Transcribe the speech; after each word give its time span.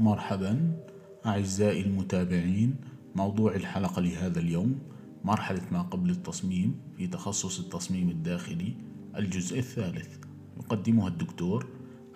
مرحبا 0.00 0.76
أعزائي 1.26 1.80
المتابعين 1.80 2.76
موضوع 3.14 3.54
الحلقة 3.54 4.02
لهذا 4.02 4.40
اليوم 4.40 4.78
مرحلة 5.24 5.62
ما 5.72 5.82
قبل 5.82 6.10
التصميم 6.10 6.74
في 6.96 7.06
تخصص 7.06 7.60
التصميم 7.60 8.10
الداخلي 8.10 8.74
الجزء 9.16 9.58
الثالث. 9.58 10.16
يقدمها 10.56 11.08
الدكتور 11.08 11.66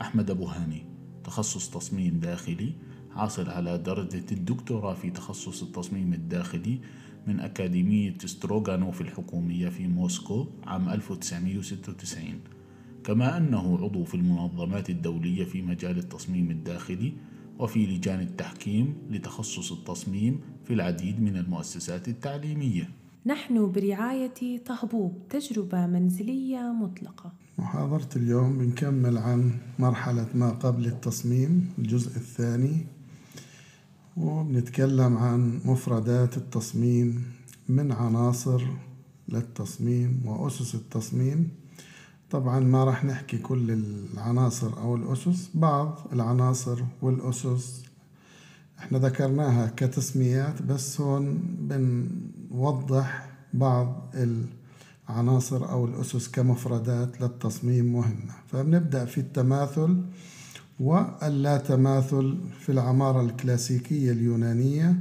أحمد 0.01 0.31
أبو 0.31 0.45
هاني 0.45 0.87
تخصص 1.25 1.71
تصميم 1.71 2.21
داخلي 2.21 2.73
حاصل 3.11 3.51
على 3.51 3.79
درجة 3.79 4.25
الدكتوراه 4.33 4.95
في 4.95 5.11
تخصص 5.11 5.63
التصميم 5.63 6.13
الداخلي 6.13 6.81
من 7.27 7.41
أكاديمية 7.41 8.15
ستروغانوف 8.25 9.01
الحكومية 9.01 9.69
في 9.69 9.89
موسكو 9.89 10.47
عام 10.67 10.89
1996 10.89 12.41
كما 13.05 13.37
أنه 13.37 13.79
عضو 13.83 14.05
في 14.05 14.15
المنظمات 14.15 14.91
الدولية 14.91 15.45
في 15.45 15.63
مجال 15.63 15.99
التصميم 15.99 16.51
الداخلي 16.51 17.13
وفي 17.59 17.87
لجان 17.87 18.21
التحكيم 18.21 18.95
لتخصص 19.11 19.73
التصميم 19.73 20.41
في 20.65 20.75
العديد 20.75 21.23
من 21.23 21.37
المؤسسات 21.37 22.09
التعليمية. 22.09 22.91
نحن 23.27 23.73
برعاية 23.73 24.65
طهبوب 24.67 25.19
تجربة 25.31 25.87
منزلية 25.87 26.73
مطلقة. 26.73 27.33
محاضرة 27.59 28.09
اليوم 28.17 28.59
بنكمل 28.59 29.19
عن 29.19 29.53
مرحلة 29.79 30.29
ما 30.35 30.51
قبل 30.51 30.87
التصميم 30.87 31.73
الجزء 31.79 32.17
الثاني 32.17 32.87
وبنتكلم 34.17 35.17
عن 35.17 35.61
مفردات 35.65 36.37
التصميم 36.37 37.25
من 37.69 37.93
عناصر 37.93 38.63
للتصميم 39.29 40.23
وأسس 40.27 40.75
التصميم. 40.75 41.49
طبعا 42.31 42.61
ما 42.61 42.85
راح 42.85 43.05
نحكي 43.05 43.39
كل 43.39 43.71
العناصر 43.71 44.79
أو 44.79 44.97
الأسس 44.97 45.51
بعض 45.55 45.99
العناصر 46.13 46.83
والأسس 47.03 47.83
إحنا 48.79 48.99
ذكرناها 48.99 49.73
كتسميات 49.77 50.63
بس 50.63 51.01
هون 51.01 51.41
بنوضح 51.61 53.29
بعض 53.55 54.15
العناصر 55.09 55.71
أو 55.71 55.85
الأسس 55.85 56.29
كمفردات 56.29 57.21
للتصميم 57.21 57.93
مهمة. 57.93 58.33
فبنبدأ 58.47 59.05
في 59.05 59.19
التماثل 59.19 60.03
واللا 60.81 61.57
تماثل 61.57 62.39
في 62.61 62.73
العمارة 62.73 63.21
الكلاسيكية 63.21 64.13
اليونانية. 64.13 64.97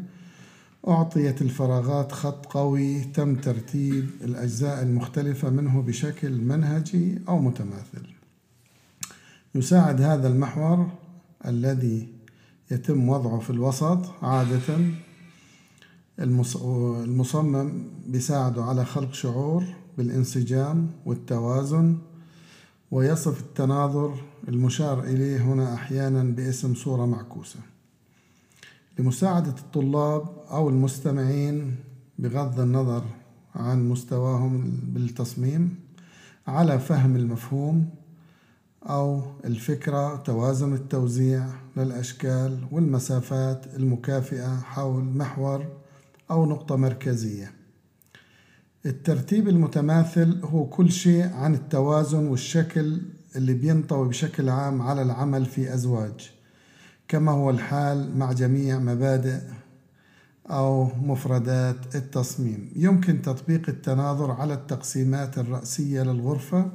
أعطيت 0.87 1.41
الفراغات 1.41 2.11
خط 2.11 2.45
قوي 2.45 3.01
تم 3.03 3.35
ترتيب 3.35 4.09
الأجزاء 4.21 4.83
المختلفة 4.83 5.49
منه 5.49 5.81
بشكل 5.81 6.31
منهجي 6.31 7.19
أو 7.29 7.39
متماثل. 7.39 8.07
يساعد 9.55 10.01
هذا 10.01 10.27
المحور 10.27 10.89
الذي 11.45 12.07
يتم 12.71 13.09
وضعه 13.09 13.39
في 13.39 13.49
الوسط 13.49 14.23
عادة. 14.23 14.79
المصمم 16.19 17.83
بيساعده 18.07 18.63
على 18.63 18.85
خلق 18.85 19.13
شعور 19.13 19.63
بالانسجام 19.97 20.91
والتوازن 21.05 21.97
ويصف 22.91 23.39
التناظر 23.39 24.15
المشار 24.47 25.03
إليه 25.03 25.41
هنا 25.41 25.73
أحيانا 25.73 26.23
باسم 26.23 26.75
صورة 26.75 27.05
معكوسة. 27.05 27.59
لمساعدة 28.99 29.55
الطلاب 29.59 30.27
أو 30.51 30.69
المستمعين 30.69 31.75
بغض 32.19 32.59
النظر 32.59 33.03
عن 33.55 33.89
مستواهم 33.89 34.79
بالتصميم 34.83 35.75
على 36.47 36.79
فهم 36.79 37.15
المفهوم 37.15 37.89
أو 38.83 39.21
الفكرة 39.45 40.15
توازن 40.15 40.73
التوزيع 40.73 41.47
للأشكال 41.77 42.67
والمسافات 42.71 43.75
المكافئة 43.75 44.59
حول 44.59 45.03
محور 45.03 45.67
أو 46.31 46.45
نقطة 46.45 46.75
مركزية. 46.75 47.51
الترتيب 48.85 49.47
المتماثل 49.47 50.39
هو 50.43 50.65
كل 50.65 50.91
شيء 50.91 51.33
عن 51.33 51.53
التوازن 51.53 52.27
والشكل 52.27 53.01
اللي 53.35 53.53
بينطوي 53.53 54.07
بشكل 54.07 54.49
عام 54.49 54.81
على 54.81 55.01
العمل 55.01 55.45
في 55.45 55.73
أزواج. 55.73 56.32
كما 57.07 57.31
هو 57.31 57.49
الحال 57.49 58.17
مع 58.17 58.31
جميع 58.31 58.79
مبادئ 58.79 59.39
أو 60.49 60.89
مفردات 61.01 61.95
التصميم. 61.95 62.71
يمكن 62.75 63.21
تطبيق 63.21 63.69
التناظر 63.69 64.31
على 64.31 64.53
التقسيمات 64.53 65.37
الرأسية 65.37 66.03
للغرفة 66.03 66.71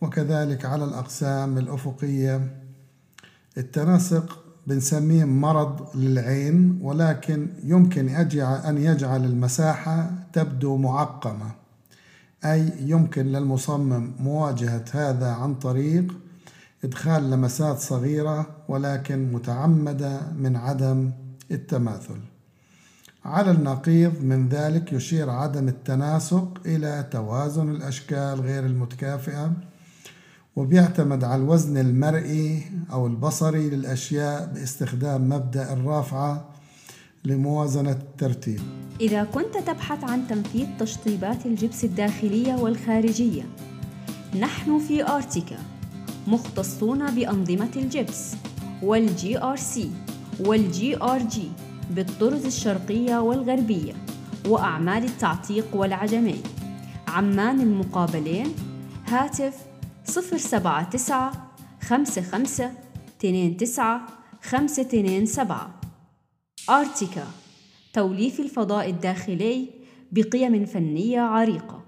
وكذلك 0.00 0.64
على 0.64 0.84
الأقسام 0.84 1.58
الأفقية. 1.58 2.56
التناسق 3.58 4.44
بنسميه 4.66 5.24
مرض 5.24 5.96
للعين 5.96 6.78
ولكن 6.82 7.48
يمكن 7.64 8.08
أن 8.08 8.78
يجعل 8.78 9.24
المساحة 9.24 10.10
تبدو 10.32 10.76
معقمة 10.76 11.50
أي 12.44 12.72
يمكن 12.80 13.26
للمصمم 13.26 14.12
مواجهة 14.20 14.84
هذا 14.92 15.28
عن 15.28 15.54
طريق 15.54 16.14
إدخال 16.84 17.30
لمسات 17.30 17.78
صغيرة 17.78 18.46
ولكن 18.68 19.32
متعمدة 19.32 20.20
من 20.38 20.56
عدم 20.56 21.10
التماثل. 21.50 22.20
على 23.24 23.50
النقيض 23.50 24.22
من 24.22 24.48
ذلك 24.48 24.92
يشير 24.92 25.30
عدم 25.30 25.68
التناسق 25.68 26.60
إلى 26.66 27.08
توازن 27.10 27.70
الأشكال 27.70 28.40
غير 28.40 28.66
المتكافئة 28.66 29.52
وبيعتمد 30.56 31.24
على 31.24 31.42
الوزن 31.42 31.78
المرئي 31.78 32.62
أو 32.92 33.06
البصري 33.06 33.70
للأشياء 33.70 34.52
باستخدام 34.54 35.28
مبدأ 35.28 35.72
الرافعة 35.72 36.48
لموازنة 37.24 37.90
الترتيب. 37.90 38.60
إذا 39.00 39.24
كنت 39.24 39.56
تبحث 39.66 40.04
عن 40.04 40.28
تنفيذ 40.28 40.66
تشطيبات 40.78 41.46
الجبس 41.46 41.84
الداخلية 41.84 42.54
والخارجية 42.54 43.42
نحن 44.40 44.78
في 44.78 45.08
آرتيكا. 45.08 45.75
مختصون 46.26 47.14
بأنظمة 47.14 47.70
الجبس 47.76 48.34
وال 48.82 49.42
GRC 49.42 49.90
وال 50.40 51.02
GRG 51.02 51.48
بالطرز 51.90 52.46
الشرقية 52.46 53.18
والغربية 53.18 53.92
وأعمال 54.48 55.04
التعتيق 55.04 55.66
والعجمي. 55.76 56.40
عمان 57.08 57.60
المقابلين 57.60 58.54
هاتف 59.06 59.54
صفر 60.04 60.36
سبعة 60.36 60.90
تسعة 60.90 61.52
خمسة 61.82 62.22
خمسة 62.22 62.72
تنين 63.18 63.56
تسعة 63.56 64.06
خمسة 64.42 64.82
تنين 64.82 65.26
سبعة. 65.26 65.80
آرتيكا 66.70 67.26
توليف 67.92 68.40
الفضاء 68.40 68.90
الداخلي 68.90 69.70
بقيم 70.12 70.66
فنية 70.66 71.20
عريقة. 71.20 71.85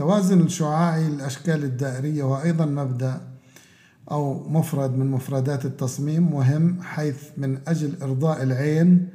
توازن 0.00 0.40
الشعاعي 0.40 1.08
للأشكال 1.08 1.64
الدائرية 1.64 2.24
وأيضا 2.24 2.64
مبدأ 2.64 3.20
أو 4.10 4.48
مفرد 4.48 4.96
من 4.96 5.10
مفردات 5.10 5.64
التصميم 5.64 6.32
مهم 6.32 6.82
حيث 6.82 7.22
من 7.36 7.58
أجل 7.68 8.02
إرضاء 8.02 8.42
العين 8.42 9.08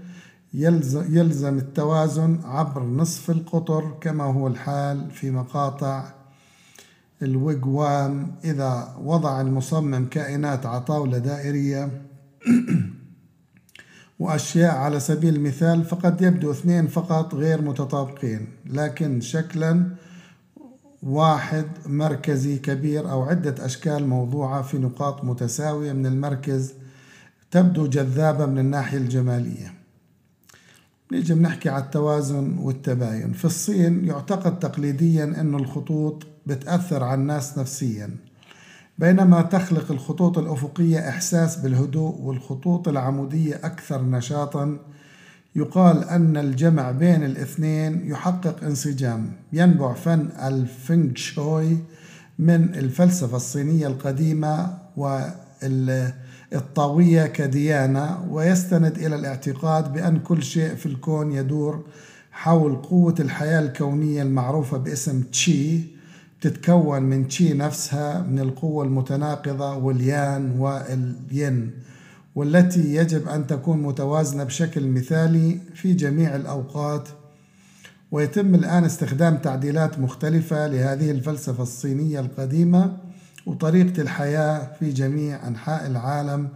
يلزم 0.54 1.58
التوازن 1.58 2.40
عبر 2.44 2.84
نصف 2.84 3.30
القطر 3.30 3.98
كما 4.02 4.24
هو 4.24 4.48
الحال 4.48 5.12
في 5.12 5.32
مقاطع 5.32 6.14
الوجوام 7.22 8.36
إذا 8.44 8.96
وضع 9.04 9.42
المصمم 9.42 10.06
كائنات 10.06 10.66
على 10.66 10.82
طاولة 10.82 11.18
دائرية 11.18 12.02
وأشياء 14.20 14.76
على 14.76 15.00
سبيل 15.00 15.36
المثال 15.36 15.84
فقد 15.84 16.22
يبدو 16.22 16.52
اثنين 16.52 16.88
فقط 16.88 17.36
غير 17.36 17.62
متطابقين 17.62 18.48
لكن 18.66 19.22
شكلا 19.22 20.05
واحد 21.06 21.66
مركزي 21.86 22.58
كبير 22.58 23.12
أو 23.12 23.24
عدة 23.24 23.66
أشكال 23.66 24.08
موضوعة 24.08 24.62
في 24.62 24.78
نقاط 24.78 25.24
متساوية 25.24 25.94
من 25.94 26.06
المركز 26.06 26.74
تبدو 27.52 27.88
جذابة 27.88 28.46
من 28.46 28.60
الناحية 28.60 28.98
الجمالية. 28.98 29.74
نيجي 31.12 31.34
بنحكي 31.34 31.70
على 31.70 31.84
التوازن 31.84 32.58
والتباين. 32.58 33.34
في 33.34 33.46
الصين 33.46 34.06
يعتقد 34.06 34.60
تقليديا 34.60 35.24
أن 35.24 35.56
الخطوط 35.56 36.24
بتأثر 36.46 37.04
على 37.04 37.22
الناس 37.22 37.58
نفسيا 37.58 38.10
بينما 38.98 39.42
تخلق 39.42 39.92
الخطوط 39.92 40.38
الأفقية 40.38 41.10
إحساس 41.10 41.56
بالهدوء 41.56 42.22
والخطوط 42.22 42.88
العمودية 42.88 43.56
أكثر 43.56 44.02
نشاطا 44.02 44.80
يقال 45.56 46.04
أن 46.04 46.38
الجمع 46.38 46.92
بين 46.92 47.24
الاثنين 47.24 48.08
يحقق 48.12 48.64
انسجام 48.64 49.32
ينبع 49.54 49.94
فن 49.94 50.30
الفنغ 50.44 51.16
شوي 51.16 51.78
من 52.40 52.76
الفلسفة 52.76 53.38
الصينية 53.38 53.88
القديمة 53.88 54.78
والطاوية 56.52 57.26
كديانة 57.26 58.26
ويستند 58.30 58.98
إلى 58.98 59.16
الاعتقاد 59.16 59.94
بأن 59.94 60.20
كل 60.20 60.44
شيء 60.44 60.76
في 60.76 60.86
الكون 60.86 61.32
يدور 61.32 61.86
حول 62.32 62.76
قوة 62.76 63.16
الحياة 63.20 63.60
الكونية 63.60 64.22
المعروفة 64.22 64.78
باسم 64.78 65.22
تشي 65.22 65.80
تتكون 66.42 67.04
من 67.04 67.28
تشي 67.28 67.54
نفسها 67.54 68.22
من 68.22 68.40
القوة 68.40 68.84
المتناقضة 68.86 69.78
واليان 69.78 70.60
والين. 70.60 71.72
والتي 72.36 72.96
يجب 72.96 73.28
أن 73.28 73.48
تكون 73.48 73.82
متوازنة 73.82 74.44
بشكل 74.44 74.88
مثالي 74.88 75.60
في 75.74 75.94
جميع 75.94 76.36
الأوقات. 76.36 77.10
ويتم 78.12 78.56
الآن 78.56 78.84
استخدام 78.84 79.38
تعديلات 79.38 80.00
مختلفة 80.00 80.68
لهذه 80.68 81.12
الفلسفة 81.12 81.64
الصينية 81.64 82.20
القديمة 82.20 82.98
وطريقة 83.46 84.02
الحياة 84.02 84.72
في 84.80 84.92
جميع 84.92 85.48
أنحاء 85.48 85.88
العالم 85.88 86.50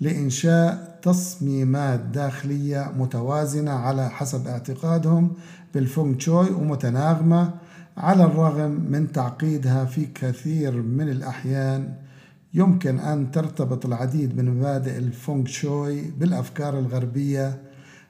لإنشاء 0.00 0.98
تصميمات 1.02 2.00
داخلية 2.00 2.92
متوازنة 2.98 3.70
على 3.70 4.10
حسب 4.10 4.46
اعتقادهم 4.46 5.32
بالفونغ 5.74 6.16
تشوي 6.16 6.50
ومتناغمة 6.50 7.50
على 7.96 8.24
الرغم 8.24 8.70
من 8.90 9.12
تعقيدها 9.12 9.84
في 9.84 10.06
كثير 10.14 10.72
من 10.82 11.08
الأحيان. 11.08 11.94
يمكن 12.58 12.98
أن 12.98 13.30
ترتبط 13.30 13.86
العديد 13.86 14.36
من 14.36 14.50
مبادئ 14.50 14.98
الفونغ 14.98 15.46
شوي 15.46 16.00
بالأفكار 16.00 16.78
الغربية 16.78 17.62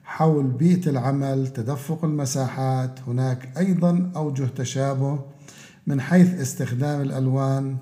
حول 0.03 0.47
بيئة 0.47 0.89
العمل 0.89 1.47
تدفق 1.47 2.05
المساحات 2.05 2.99
هناك 3.07 3.57
أيضا 3.57 4.11
أوجه 4.15 4.45
تشابه 4.55 5.19
من 5.87 6.01
حيث 6.01 6.33
استخدام 6.33 7.01
الألوان 7.01 7.77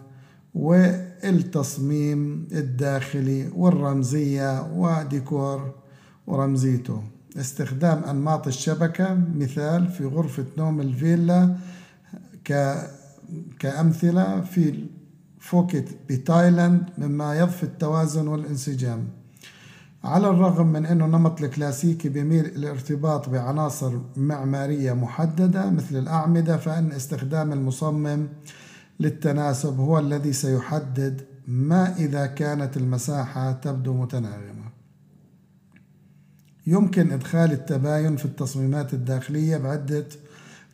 والتصميم 0.54 2.48
الداخلي 2.52 3.50
والرمزية 3.56 4.72
وديكور 4.74 5.74
ورمزيته. 6.28 7.04
استخدام 7.38 8.04
أنماط 8.04 8.48
الشبكة 8.48 9.18
مثال 9.36 9.88
في 9.88 10.06
غرفة 10.06 10.46
نوم 10.58 10.82
الفيلا 10.82 11.56
كأمثلة 13.60 14.42
في 14.42 14.86
فوكيت 15.50 15.90
بتايلاند 16.10 16.84
مما 16.98 17.36
يضفي 17.36 17.64
التوازن 17.64 18.28
والانسجام. 18.28 19.08
على 20.04 20.30
الرغم 20.30 20.68
من 20.68 20.86
أنه 20.86 21.06
النمط 21.06 21.42
الكلاسيكي 21.42 22.10
بيميل 22.10 22.46
الارتباط 22.46 23.30
بعناصر 23.30 24.00
معمارية 24.18 24.94
محددة 24.94 25.70
مثل 25.70 25.98
الأعمدة 25.98 26.58
فإن 26.58 26.92
استخدام 26.92 27.54
المصمم 27.54 28.28
للتناسب 29.00 29.80
هو 29.80 30.00
الذي 30.00 30.34
سيحدد 30.34 31.22
ما 31.48 31.96
إذا 31.96 32.26
كانت 32.26 32.78
المساحة 32.78 33.52
تبدو 33.52 33.94
متناغمة. 33.94 34.68
يمكن 36.68 37.12
إدخال 37.12 37.52
التباين 37.52 38.16
في 38.16 38.26
التصميمات 38.26 38.94
الداخلية 38.94 39.58
بعدة 39.58 40.08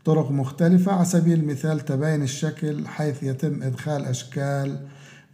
طرق 0.06 0.32
مختلفة 0.32 0.92
على 0.92 1.06
سبيل 1.06 1.40
المثال 1.40 1.80
تباين 1.80 2.22
الشكل 2.22 2.88
حيث 2.88 3.24
يتم 3.24 3.64
إدخال 3.64 4.06
أشكال 4.06 4.88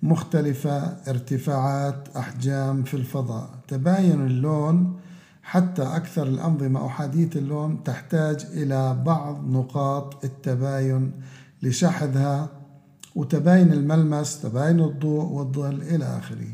مختلفة 0.04 0.77
ارتفاعات 1.07 2.07
أحجام 2.18 2.83
في 2.83 2.94
الفضاء. 2.94 3.50
تباين 3.68 4.27
اللون 4.27 5.00
حتى 5.44 5.81
أكثر 5.81 6.27
الأنظمة 6.27 6.86
أحادية 6.86 7.30
اللون 7.36 7.83
تحتاج 7.83 8.45
إلى 8.54 9.04
بعض 9.06 9.48
نقاط 9.48 10.25
التباين 10.25 11.12
لشحذها 11.63 12.50
وتباين 13.15 13.74
الملمس 13.74 14.42
تباين 14.42 14.80
الضوء 14.80 15.25
والظل 15.25 15.81
إلى 15.81 16.06
آخره. 16.06 16.48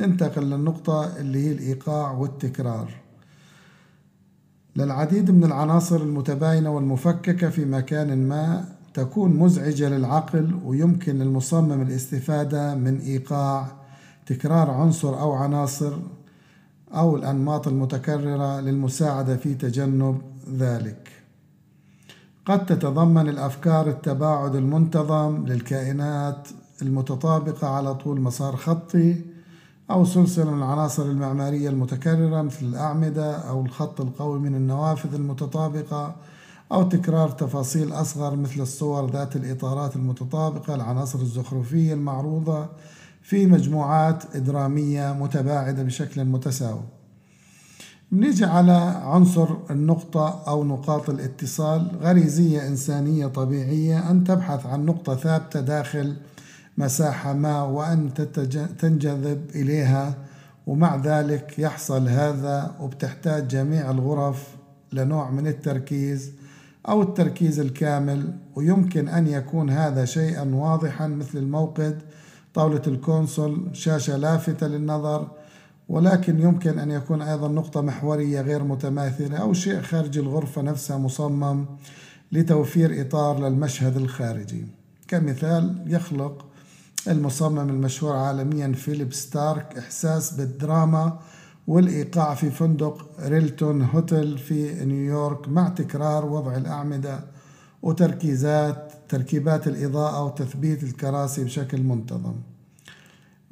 ننتقل 0.00 0.42
للنقطة 0.42 1.16
اللي 1.16 1.46
هي 1.46 1.52
الإيقاع 1.52 2.12
والتكرار. 2.12 3.03
للعديد 4.76 5.30
من 5.30 5.44
العناصر 5.44 5.96
المتباينة 5.96 6.70
والمفككة 6.70 7.50
في 7.50 7.64
مكان 7.64 8.28
ما 8.28 8.64
تكون 8.94 9.36
مزعجة 9.36 9.88
للعقل 9.88 10.58
ويمكن 10.64 11.18
للمصمم 11.18 11.82
الاستفادة 11.82 12.74
من 12.74 13.00
إيقاع 13.00 13.66
تكرار 14.26 14.70
عنصر 14.70 15.20
أو 15.20 15.32
عناصر 15.32 15.92
أو 16.94 17.16
الأنماط 17.16 17.68
المتكررة 17.68 18.60
للمساعدة 18.60 19.36
في 19.36 19.54
تجنب 19.54 20.20
ذلك. 20.58 21.08
قد 22.46 22.66
تتضمن 22.66 23.28
الأفكار 23.28 23.88
التباعد 23.88 24.54
المنتظم 24.54 25.46
للكائنات 25.46 26.48
المتطابقة 26.82 27.68
على 27.68 27.94
طول 27.94 28.20
مسار 28.20 28.56
خطي 28.56 29.33
أو 29.90 30.04
سلسلة 30.04 30.50
من 30.50 30.58
العناصر 30.58 31.02
المعمارية 31.02 31.68
المتكررة 31.68 32.42
مثل 32.42 32.66
الأعمدة 32.66 33.36
أو 33.36 33.62
الخط 33.62 34.00
القوي 34.00 34.38
من 34.38 34.54
النوافذ 34.54 35.14
المتطابقة 35.14 36.16
أو 36.72 36.82
تكرار 36.82 37.30
تفاصيل 37.30 37.92
أصغر 37.92 38.36
مثل 38.36 38.60
الصور 38.60 39.10
ذات 39.10 39.36
الإطارات 39.36 39.96
المتطابقة 39.96 40.74
العناصر 40.74 41.18
الزخرفية 41.18 41.94
المعروضة 41.94 42.66
في 43.22 43.46
مجموعات 43.46 44.36
درامية 44.36 45.12
متباعدة 45.12 45.82
بشكل 45.82 46.24
متساوي. 46.24 46.82
بنيجي 48.12 48.44
على 48.44 49.02
عنصر 49.04 49.48
النقطة 49.70 50.42
أو 50.48 50.64
نقاط 50.64 51.10
الاتصال. 51.10 51.90
غريزية 52.02 52.66
إنسانية 52.66 53.26
طبيعية 53.26 54.10
أن 54.10 54.24
تبحث 54.24 54.66
عن 54.66 54.86
نقطة 54.86 55.14
ثابتة 55.14 55.60
داخل 55.60 56.16
مساحة 56.78 57.32
ما 57.32 57.62
وأن 57.62 58.14
تنجذب 58.78 59.50
إليها 59.54 60.14
ومع 60.66 60.96
ذلك 60.96 61.58
يحصل 61.58 62.08
هذا 62.08 62.74
وبتحتاج 62.80 63.48
جميع 63.48 63.90
الغرف 63.90 64.48
لنوع 64.92 65.30
من 65.30 65.46
التركيز 65.46 66.32
أو 66.88 67.02
التركيز 67.02 67.60
الكامل 67.60 68.34
ويمكن 68.54 69.08
أن 69.08 69.26
يكون 69.26 69.70
هذا 69.70 70.04
شيئا 70.04 70.54
واضحا 70.54 71.06
مثل 71.06 71.38
الموقد 71.38 72.02
طاولة 72.54 72.82
الكونسول 72.86 73.68
شاشة 73.72 74.16
لافتة 74.16 74.66
للنظر 74.66 75.28
ولكن 75.88 76.40
يمكن 76.40 76.78
أن 76.78 76.90
يكون 76.90 77.22
أيضا 77.22 77.48
نقطة 77.48 77.80
محورية 77.80 78.40
غير 78.40 78.64
متماثلة 78.64 79.36
أو 79.36 79.52
شيء 79.52 79.80
خارج 79.80 80.18
الغرفة 80.18 80.62
نفسها 80.62 80.98
مصمم 80.98 81.66
لتوفير 82.32 83.00
إطار 83.00 83.48
للمشهد 83.48 83.96
الخارجي. 83.96 84.66
كمثال 85.08 85.84
يخلق 85.86 86.46
المصمم 87.08 87.68
المشهور 87.68 88.16
عالميا 88.16 88.72
فيليب 88.72 89.12
ستارك 89.12 89.78
إحساس 89.78 90.32
بالدراما 90.32 91.18
والإيقاع 91.66 92.34
في 92.34 92.50
فندق 92.50 93.06
Royalton 93.20 93.82
Hotel 93.82 94.38
في 94.38 94.84
نيويورك 94.84 95.48
مع 95.48 95.68
تكرار 95.68 96.26
وضع 96.26 96.56
الأعمدة 96.56 97.20
وتركيزات 97.82 98.92
تركيبات 99.08 99.68
الإضاءة 99.68 100.24
وتثبيت 100.24 100.82
الكراسي 100.82 101.44
بشكل 101.44 101.82
منتظم. 101.82 102.34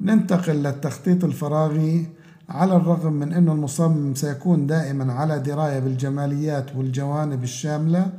ننتقل 0.01 0.53
للتخطيط 0.53 1.23
الفراغي 1.23 2.07
على 2.49 2.75
الرغم 2.75 3.13
من 3.13 3.33
أن 3.33 3.49
المصمم 3.49 4.15
سيكون 4.15 4.67
دائما 4.67 5.13
على 5.13 5.39
دراية 5.39 5.79
بالجماليات 5.79 6.75
والجوانب 6.75 7.43
الشاملة 7.43 8.11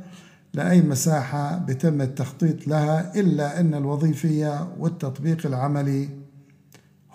لأي 0.55 0.81
مساحة 0.81 1.57
بتم 1.57 2.01
التخطيط 2.01 2.67
لها 2.67 3.19
إلا 3.19 3.59
أن 3.59 3.73
الوظيفية 3.73 4.67
والتطبيق 4.79 5.45
العملي 5.45 6.09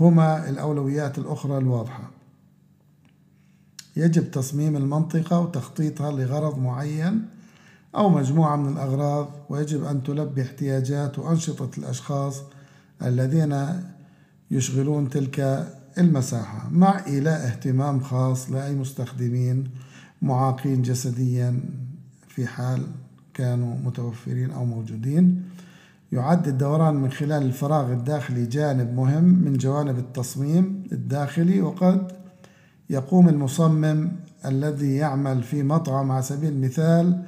هما 0.00 0.48
الأولويات 0.48 1.18
الأخرى 1.18 1.58
الواضحة. 1.58 2.10
يجب 3.96 4.30
تصميم 4.30 4.76
المنطقة 4.76 5.40
وتخطيطها 5.40 6.12
لغرض 6.12 6.58
معين 6.58 7.22
أو 7.96 8.08
مجموعة 8.08 8.56
من 8.56 8.72
الأغراض 8.72 9.28
ويجب 9.48 9.84
أن 9.84 10.02
تلبي 10.02 10.42
احتياجات 10.42 11.18
وأنشطة 11.18 11.70
الأشخاص 11.78 12.42
الذين 13.02 13.82
يشغلون 14.50 15.08
تلك 15.08 15.66
المساحة 15.98 16.68
مع 16.70 17.06
إيلاء 17.06 17.46
اهتمام 17.46 18.00
خاص 18.00 18.50
لأي 18.50 18.74
مستخدمين 18.74 19.70
معاقين 20.22 20.82
جسديا 20.82 21.60
في 22.28 22.46
حال 22.46 22.86
كانوا 23.40 23.74
متوفرين 23.84 24.50
أو 24.50 24.64
موجودين. 24.64 25.42
يعد 26.12 26.48
الدوران 26.48 26.94
من 26.94 27.10
خلال 27.10 27.42
الفراغ 27.42 27.92
الداخلي 27.92 28.46
جانب 28.46 28.94
مهم 28.94 29.24
من 29.24 29.56
جوانب 29.56 29.98
التصميم 29.98 30.84
الداخلي 30.92 31.60
وقد 31.60 32.12
يقوم 32.90 33.28
المصمم 33.28 34.12
الذي 34.44 34.94
يعمل 34.94 35.42
في 35.42 35.62
مطعم 35.62 36.12
على 36.12 36.22
سبيل 36.22 36.52
المثال 36.52 37.22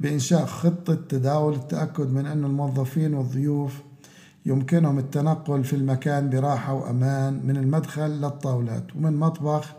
بإنشاء 0.00 0.44
خطة 0.46 0.94
تداول 0.94 1.54
التأكد 1.54 2.12
من 2.12 2.26
أن 2.26 2.44
الموظفين 2.44 3.14
والضيوف 3.14 3.82
يمكنهم 4.46 4.98
التنقل 4.98 5.64
في 5.64 5.76
المكان 5.76 6.30
براحة 6.30 6.74
وأمان 6.74 7.40
من 7.46 7.56
المدخل 7.56 8.10
للطاولات. 8.10 8.96
ومن 8.96 9.16
مطبخ 9.16 9.74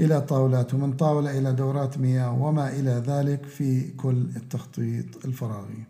إلى 0.00 0.20
طاولات 0.20 0.74
ومن 0.74 0.92
طاولة 0.92 1.38
إلى 1.38 1.52
دورات 1.52 1.98
مياه 1.98 2.42
وما 2.42 2.68
إلى 2.68 3.02
ذلك 3.06 3.46
في 3.46 3.90
كل 3.90 4.26
التخطيط 4.36 5.24
الفراغي. 5.24 5.84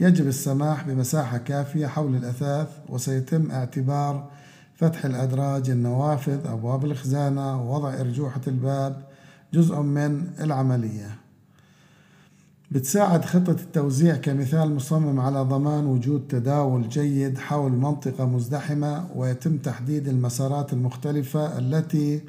يجب 0.00 0.26
السماح 0.26 0.88
بمساحة 0.88 1.38
كافية 1.38 1.86
حول 1.86 2.14
الأثاث 2.16 2.68
وسيتم 2.88 3.50
اعتبار 3.50 4.30
فتح 4.76 5.04
الأدراج 5.04 5.70
النوافذ 5.70 6.46
أبواب 6.46 6.84
الخزانة 6.84 7.62
ووضع 7.62 8.00
أرجوحة 8.00 8.40
الباب 8.46 9.02
جزء 9.54 9.80
من 9.80 10.26
العملية. 10.40 11.16
بتساعد 12.70 13.24
خطة 13.24 13.50
التوزيع 13.50 14.16
كمثال 14.16 14.74
مصمم 14.74 15.20
على 15.20 15.42
ضمان 15.42 15.86
وجود 15.86 16.28
تداول 16.28 16.88
جيد 16.88 17.38
حول 17.38 17.72
منطقة 17.72 18.26
مزدحمة 18.26 19.06
ويتم 19.14 19.56
تحديد 19.56 20.08
المسارات 20.08 20.72
المختلفة 20.72 21.58
التي 21.58 22.20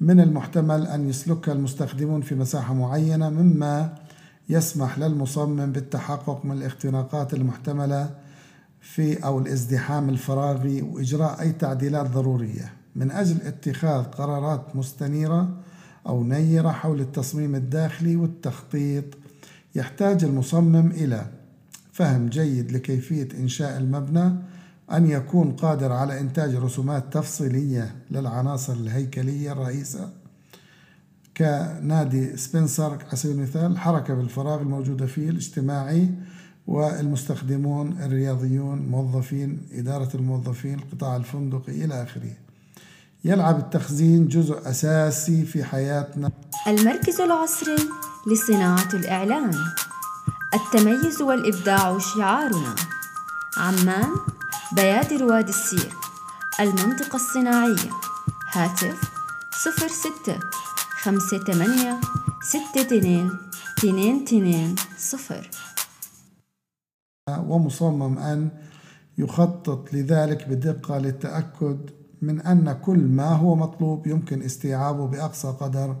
من 0.00 0.20
المحتمل 0.20 0.86
أن 0.86 1.08
يسلكها 1.08 1.52
المستخدمون 1.52 2.20
في 2.20 2.34
مساحة 2.34 2.74
معينة 2.74 3.30
مما 3.30 3.94
يسمح 4.48 4.98
للمصمم 4.98 5.72
بالتحقق 5.72 6.44
من 6.44 6.52
الاختناقات 6.52 7.34
المحتملة 7.34 8.10
في 8.80 9.24
أو 9.24 9.38
الازدحام 9.38 10.08
الفراغي 10.08 10.82
وإجراء 10.82 11.40
أي 11.40 11.52
تعديلات 11.52 12.10
ضرورية. 12.10 12.72
من 12.96 13.10
أجل 13.10 13.42
اتخاذ 13.42 14.02
قرارات 14.02 14.76
مستنيرة 14.76 15.48
أو 16.06 16.24
نيرة 16.24 16.70
حول 16.70 17.00
التصميم 17.00 17.54
الداخلي 17.54 18.16
والتخطيط 18.16 19.04
يحتاج 19.74 20.24
المصمم 20.24 20.90
إلى 20.90 21.26
فهم 21.92 22.28
جيد 22.28 22.72
لكيفية 22.72 23.28
إنشاء 23.38 23.78
المبنى 23.78 24.32
أن 24.92 25.10
يكون 25.10 25.52
قادر 25.52 25.92
على 25.92 26.20
إنتاج 26.20 26.54
رسومات 26.54 27.12
تفصيلية 27.12 27.96
للعناصر 28.10 28.72
الهيكلية 28.72 29.52
الرئيسة. 29.52 30.12
كنادي 31.36 32.36
سبنسر 32.36 32.92
على 33.06 33.16
سبيل 33.16 33.36
المثال 33.36 33.72
الحركة 33.72 34.14
بالفراغ 34.14 34.60
الموجودة 34.60 35.06
فيه 35.06 35.30
الاجتماعي 35.30 36.10
والمستخدمون 36.66 38.02
الرياضيون 38.02 38.78
موظفين 38.78 39.68
إدارة 39.72 40.08
الموظفين 40.14 40.78
القطاع 40.78 41.16
الفندقي 41.16 41.84
إلى 41.84 42.02
آخره. 42.02 42.32
يلعب 43.24 43.58
التخزين 43.58 44.28
جزء 44.28 44.70
أساسي 44.70 45.44
في 45.44 45.64
حياتنا. 45.64 46.30
المركز 46.66 47.20
العصري 47.20 47.76
لصناعة 48.32 48.88
الإعلان. 48.94 49.54
التميز 50.54 51.22
والإبداع 51.22 51.98
شعارنا. 51.98 52.74
عمان 53.56 54.35
بيادر 54.76 55.24
وادي 55.24 55.48
السير 55.48 55.92
المنطقة 56.60 57.16
الصناعية 57.16 57.90
هاتف 58.52 59.10
صفر 59.64 59.88
ستة 59.88 60.38
خمسة 61.02 61.38
ثمانية 61.38 62.00
ستة 62.42 62.80
اثنين 62.80 63.30
اثنين 63.78 64.22
اثنين 64.22 64.74
صفر 64.98 65.50
ومصمم 67.30 68.18
أن 68.18 68.50
يخطط 69.18 69.94
لذلك 69.94 70.48
بدقة 70.48 70.98
للتأكد 70.98 71.90
من 72.22 72.40
أن 72.40 72.72
كل 72.72 72.98
ما 72.98 73.28
هو 73.28 73.54
مطلوب 73.54 74.06
يمكن 74.06 74.42
استيعابه 74.42 75.06
بأقصى 75.06 75.48
قدر 75.48 75.96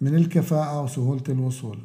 من 0.00 0.14
الكفاءة 0.14 0.82
وسهولة 0.82 1.24
الوصول. 1.28 1.78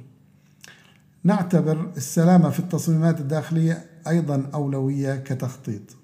نعتبر 1.24 1.92
السلامة 1.98 2.50
في 2.50 2.60
التصميمات 2.60 3.20
الداخلية 3.20 3.86
أيضا 4.08 4.50
أولوية 4.54 5.16
كتخطيط. 5.16 6.01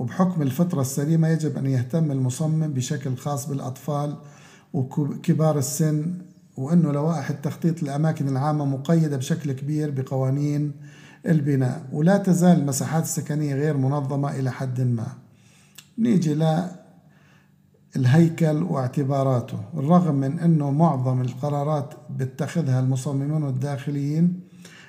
وبحكم 0.00 0.42
الفترة 0.42 0.80
السليمة 0.80 1.28
يجب 1.28 1.58
أن 1.58 1.66
يهتم 1.66 2.12
المصمم 2.12 2.72
بشكل 2.72 3.16
خاص 3.16 3.48
بالأطفال 3.48 4.16
وكبار 4.72 5.58
السن 5.58 6.14
وأنه 6.56 6.92
لوائح 6.92 7.30
التخطيط 7.30 7.82
للأماكن 7.82 8.28
العامة 8.28 8.64
مقيدة 8.64 9.16
بشكل 9.16 9.52
كبير 9.52 9.90
بقوانين 9.90 10.72
البناء 11.26 11.86
ولا 11.92 12.16
تزال 12.16 12.58
المساحات 12.58 13.02
السكنية 13.02 13.54
غير 13.54 13.76
منظمة 13.76 14.30
إلى 14.30 14.50
حد 14.50 14.80
ما. 14.80 15.06
نيجي 15.98 16.34
للهيكل 17.96 18.62
واعتباراته 18.62 19.58
بالرغم 19.74 20.14
من 20.14 20.38
أنه 20.38 20.70
معظم 20.70 21.20
القرارات 21.20 21.94
بتخذها 22.10 22.80
المصممون 22.80 23.48
الداخليين 23.48 24.40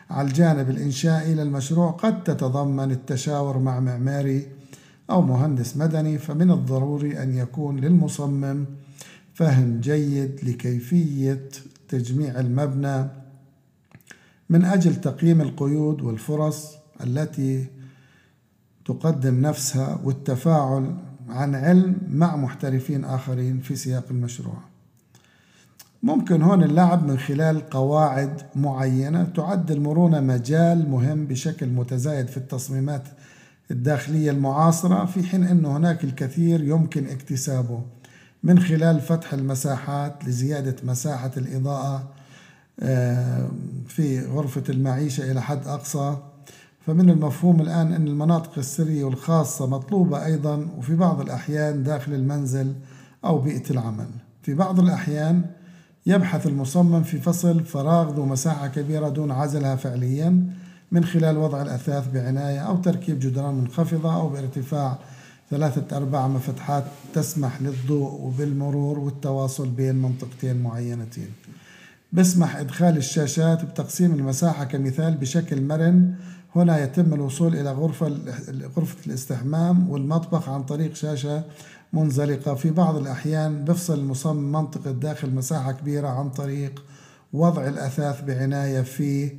على 0.09 0.27
الجانب 0.27 0.69
الإنشائي 0.69 1.35
للمشروع 1.35 1.91
قد 1.91 2.23
تتضمن 2.23 2.91
التشاور 2.91 3.57
مع 3.57 3.79
معماري 3.79 4.60
أو 5.11 5.21
مهندس 5.21 5.77
مدني 5.77 6.17
فمن 6.17 6.51
الضروري 6.51 7.23
أن 7.23 7.37
يكون 7.37 7.79
للمصمم 7.79 8.65
فهم 9.33 9.79
جيد 9.79 10.39
لكيفية 10.43 11.49
تجميع 11.89 12.39
المبنى 12.39 13.07
من 14.49 14.65
أجل 14.65 14.95
تقييم 14.95 15.41
القيود 15.41 16.01
والفرص 16.01 16.77
التي 17.03 17.65
تقدم 18.85 19.41
نفسها 19.41 19.99
والتفاعل 20.03 20.95
عن 21.29 21.55
علم 21.55 21.97
مع 22.09 22.35
محترفين 22.35 23.05
آخرين 23.05 23.59
في 23.59 23.75
سياق 23.75 24.05
المشروع. 24.11 24.57
ممكن 26.03 26.41
هون 26.41 26.63
اللعب 26.63 27.07
من 27.07 27.17
خلال 27.17 27.69
قواعد 27.69 28.41
معينة 28.55 29.23
تعد 29.23 29.71
المرونة 29.71 30.19
مجال 30.19 30.89
مهم 30.89 31.25
بشكل 31.25 31.67
متزايد 31.67 32.27
في 32.27 32.37
التصميمات 32.37 33.03
الداخلية 33.71 34.31
المعاصرة 34.31 35.05
في 35.05 35.23
حين 35.23 35.43
أن 35.43 35.65
هناك 35.65 36.03
الكثير 36.03 36.63
يمكن 36.63 37.07
اكتسابه. 37.07 37.81
من 38.43 38.59
خلال 38.59 39.01
فتح 39.01 39.33
المساحات 39.33 40.25
لزيادة 40.25 40.75
مساحة 40.83 41.31
الإضاءة 41.37 42.09
آه، 42.79 43.49
في 43.87 44.25
غرفة 44.25 44.63
المعيشة 44.69 45.31
إلى 45.31 45.41
حد 45.41 45.67
أقصى. 45.67 46.17
فمن 46.87 47.09
المفهوم 47.09 47.61
الآن 47.61 47.93
أن 47.93 48.07
المناطق 48.07 48.57
السرية 48.57 49.03
والخاصة 49.03 49.67
مطلوبة 49.67 50.25
أيضا 50.25 50.67
وفي 50.77 50.95
بعض 50.95 51.21
الأحيان 51.21 51.83
داخل 51.83 52.13
المنزل 52.13 52.73
أو 53.25 53.37
بيئة 53.37 53.71
العمل. 53.71 54.07
في 54.43 54.53
بعض 54.53 54.79
الأحيان 54.79 55.45
يبحث 56.05 56.47
المصمم 56.47 57.03
في 57.03 57.17
فصل 57.17 57.63
فراغ 57.63 58.11
ذو 58.11 58.25
مساحة 58.25 58.67
كبيرة 58.67 59.09
دون 59.09 59.31
عزلها 59.31 59.75
فعليا. 59.75 60.47
من 60.91 61.05
خلال 61.05 61.37
وضع 61.37 61.61
الأثاث 61.61 62.07
بعناية 62.13 62.59
أو 62.59 62.77
تركيب 62.77 63.19
جدران 63.19 63.53
منخفضة 63.53 64.15
أو 64.15 64.29
بارتفاع 64.29 64.97
ثلاثة 65.51 65.97
أرباع 65.97 66.27
مفتحات 66.27 66.83
تسمح 67.13 67.61
للضوء 67.61 68.21
وبالمرور 68.21 68.99
والتواصل 68.99 69.67
بين 69.69 69.95
منطقتين 69.95 70.63
معينتين. 70.63 71.29
بسمح 72.13 72.55
إدخال 72.55 72.97
الشاشات 72.97 73.65
بتقسيم 73.65 74.13
المساحة 74.13 74.63
كمثال 74.63 75.17
بشكل 75.17 75.61
مرن. 75.61 76.13
هنا 76.55 76.83
يتم 76.83 77.13
الوصول 77.13 77.55
إلى 77.55 77.71
غرفة 77.71 78.17
غرفة 78.77 79.07
الاستحمام 79.07 79.89
والمطبخ 79.89 80.49
عن 80.49 80.63
طريق 80.63 80.95
شاشة 80.95 81.43
منزلقة 81.93 82.55
في 82.55 82.69
بعض 82.69 82.95
الأحيان 82.95 83.65
بفصل 83.65 83.99
المصمم 83.99 84.51
منطقة 84.51 84.91
داخل 84.91 85.29
مساحة 85.29 85.71
كبيرة 85.71 86.07
عن 86.07 86.29
طريق 86.29 86.83
وضع 87.33 87.67
الأثاث 87.67 88.21
بعناية 88.21 88.81
في 88.81 89.31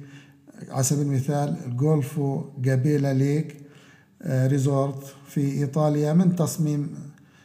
على 0.68 0.82
سبيل 0.82 1.06
المثال 1.06 1.76
جولفو 1.76 2.44
جابيلا 2.58 3.14
ليك 3.14 3.56
آه، 4.22 4.46
resort 4.46 5.04
في 5.28 5.40
إيطاليا 5.40 6.12
من 6.12 6.36
تصميم 6.36 6.94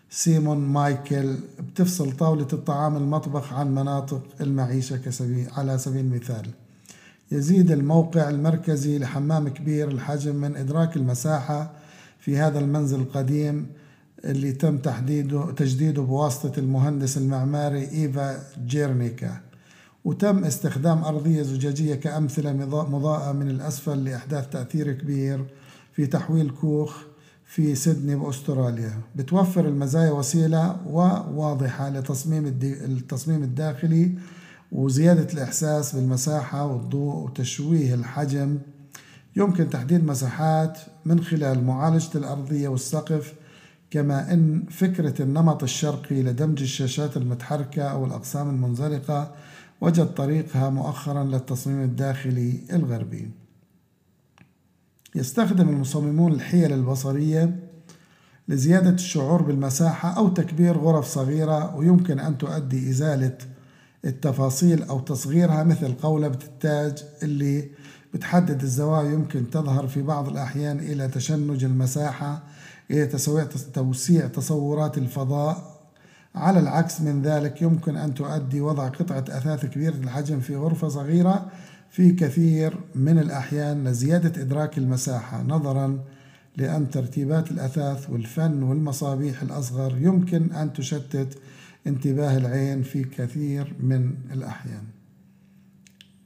سيمون 0.10 0.58
مايكل 0.58 1.36
بتفصل 1.60 2.12
طاولة 2.12 2.48
الطعام 2.54 2.98
المطبخ 2.98 3.54
عن 3.54 3.76
مناطق 3.76 4.24
المعيشة 4.42 4.98
كسبيل 4.98 5.48
على 5.58 5.78
سبيل 5.78 6.06
المثال. 6.06 6.48
يزيد 7.32 7.72
الموقع 7.72 8.30
المركزي 8.30 9.00
لحمام 9.00 9.48
كبير 9.50 9.88
الحجم 9.88 10.36
من 10.36 10.56
إدراك 10.56 10.98
المساحة 10.98 11.72
في 12.20 12.38
هذا 12.38 12.60
المنزل 12.60 13.00
القديم 13.00 13.68
اللي 14.26 14.52
تم 14.52 14.78
تحديده 14.78 15.52
تجديده 15.52 16.02
بواسطة 16.02 16.60
المهندس 16.60 17.18
المعماري 17.18 17.90
إيفا 17.92 18.44
جيرنيكا. 18.66 19.47
وتم 20.08 20.44
استخدام 20.44 21.04
أرضية 21.04 21.42
زجاجية 21.42 21.96
كأمثلة 21.96 22.54
مضاءة 22.90 23.32
من 23.32 23.50
الأسفل 23.50 24.04
لإحداث 24.04 24.50
تأثير 24.50 24.92
كبير 24.92 25.46
في 25.94 26.06
تحويل 26.08 26.50
كوخ 26.50 26.98
في 27.46 27.76
سيدني 27.76 28.16
بأستراليا. 28.16 29.02
بتوفر 29.16 29.68
المزايا 29.68 30.12
وسيلة 30.12 30.78
وواضحة 30.86 31.90
لتصميم 31.90 32.46
التصميم 32.64 33.44
الداخلي 33.44 34.12
وزيادة 34.72 35.34
الإحساس 35.34 35.96
بالمساحة 35.96 36.66
والضوء 36.66 37.16
وتشويه 37.16 37.94
الحجم. 37.94 38.58
يمكن 39.36 39.70
تحديد 39.70 40.06
مساحات 40.06 40.80
من 41.06 41.24
خلال 41.24 41.64
معالجة 41.64 42.18
الأرضية 42.18 42.68
والسقف 42.68 43.34
كما 43.92 44.34
أن 44.34 44.64
فكرة 44.70 45.22
النمط 45.22 45.64
الشرقي 45.64 46.24
لدمج 46.24 46.62
الشاشات 46.62 47.18
المتحركة 47.18 47.84
أو 47.84 48.06
الأقسام 48.06 48.50
المنزلقة 48.50 49.32
وجد 49.82 50.14
طريقها 50.14 50.70
مؤخرا 50.70 51.24
للتصميم 51.24 51.82
الداخلي 51.82 52.60
الغربي. 52.74 53.32
يستخدم 55.16 55.70
المصممون 55.70 56.34
الحيل 56.34 56.74
البصرية 56.74 57.60
لزيادة 58.48 58.90
الشعور 58.90 59.42
بالمساحة 59.42 60.10
أو 60.18 60.30
تكبير 60.30 60.78
غرف 60.78 61.08
صغيرة 61.08 61.76
ويمكن 61.76 62.20
أن 62.20 62.38
تؤدي 62.38 62.90
إزالة 62.90 63.38
التفاصيل 64.06 64.84
أو 64.84 65.00
تصغيرها 65.00 65.64
مثل 65.64 65.94
قولبة 65.94 66.40
التاج 66.44 67.04
اللي 67.24 67.70
بتحدد 68.14 68.62
الزوايا 68.62 69.12
يمكن 69.12 69.50
تظهر 69.50 69.88
في 69.88 70.02
بعض 70.02 70.28
الأحيان 70.28 70.80
إلى 70.80 71.08
تشنج 71.08 71.64
المساحة 71.64 72.44
إلى 72.92 73.06
توسيع 73.74 74.28
تصورات 74.28 74.98
الفضاء 74.98 75.77
على 76.38 76.60
العكس 76.60 77.02
من 77.02 77.22
ذلك 77.22 77.62
يمكن 77.62 77.98
أن 77.98 78.14
تؤدي 78.14 78.62
وضع 78.62 78.88
قطعة 78.88 79.26
أثاث 79.30 79.66
كبيرة 79.66 79.96
الحجم 79.96 80.40
في 80.40 80.56
غرفة 80.56 80.88
صغيرة 80.88 81.52
في 81.90 82.12
كثير 82.12 82.78
من 82.96 83.20
الأحيان 83.20 83.88
لزيادة 83.88 84.42
إدراك 84.42 84.78
المساحة 84.78 85.44
نظرا 85.44 86.00
لأن 86.58 86.90
ترتيبات 86.90 87.52
الأثاث 87.52 88.10
والفن 88.10 88.64
والمصابيح 88.64 89.42
الأصغر 89.42 89.98
يمكن 89.98 90.52
أن 90.52 90.74
تشتت 90.74 91.38
انتباه 91.88 92.38
العين 92.38 92.84
في 92.84 93.04
كثير 93.04 93.74
من 93.80 94.12
الأحيان. 94.34 94.84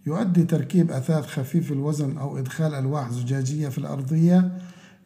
يؤدي 0.05 0.43
تركيب 0.43 0.91
أثاث 0.91 1.25
خفيف 1.25 1.71
الوزن 1.71 2.17
أو 2.17 2.37
إدخال 2.37 2.73
ألواح 2.73 3.11
زجاجية 3.11 3.69
في 3.69 3.77
الأرضية 3.77 4.51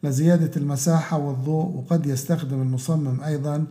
لزيادة 0.02 0.50
المساحة 0.56 1.18
والضوء 1.18 1.76
وقد 1.76 2.06
يستخدم 2.06 2.62
المصمم 2.62 3.20
أيضا 3.20 3.66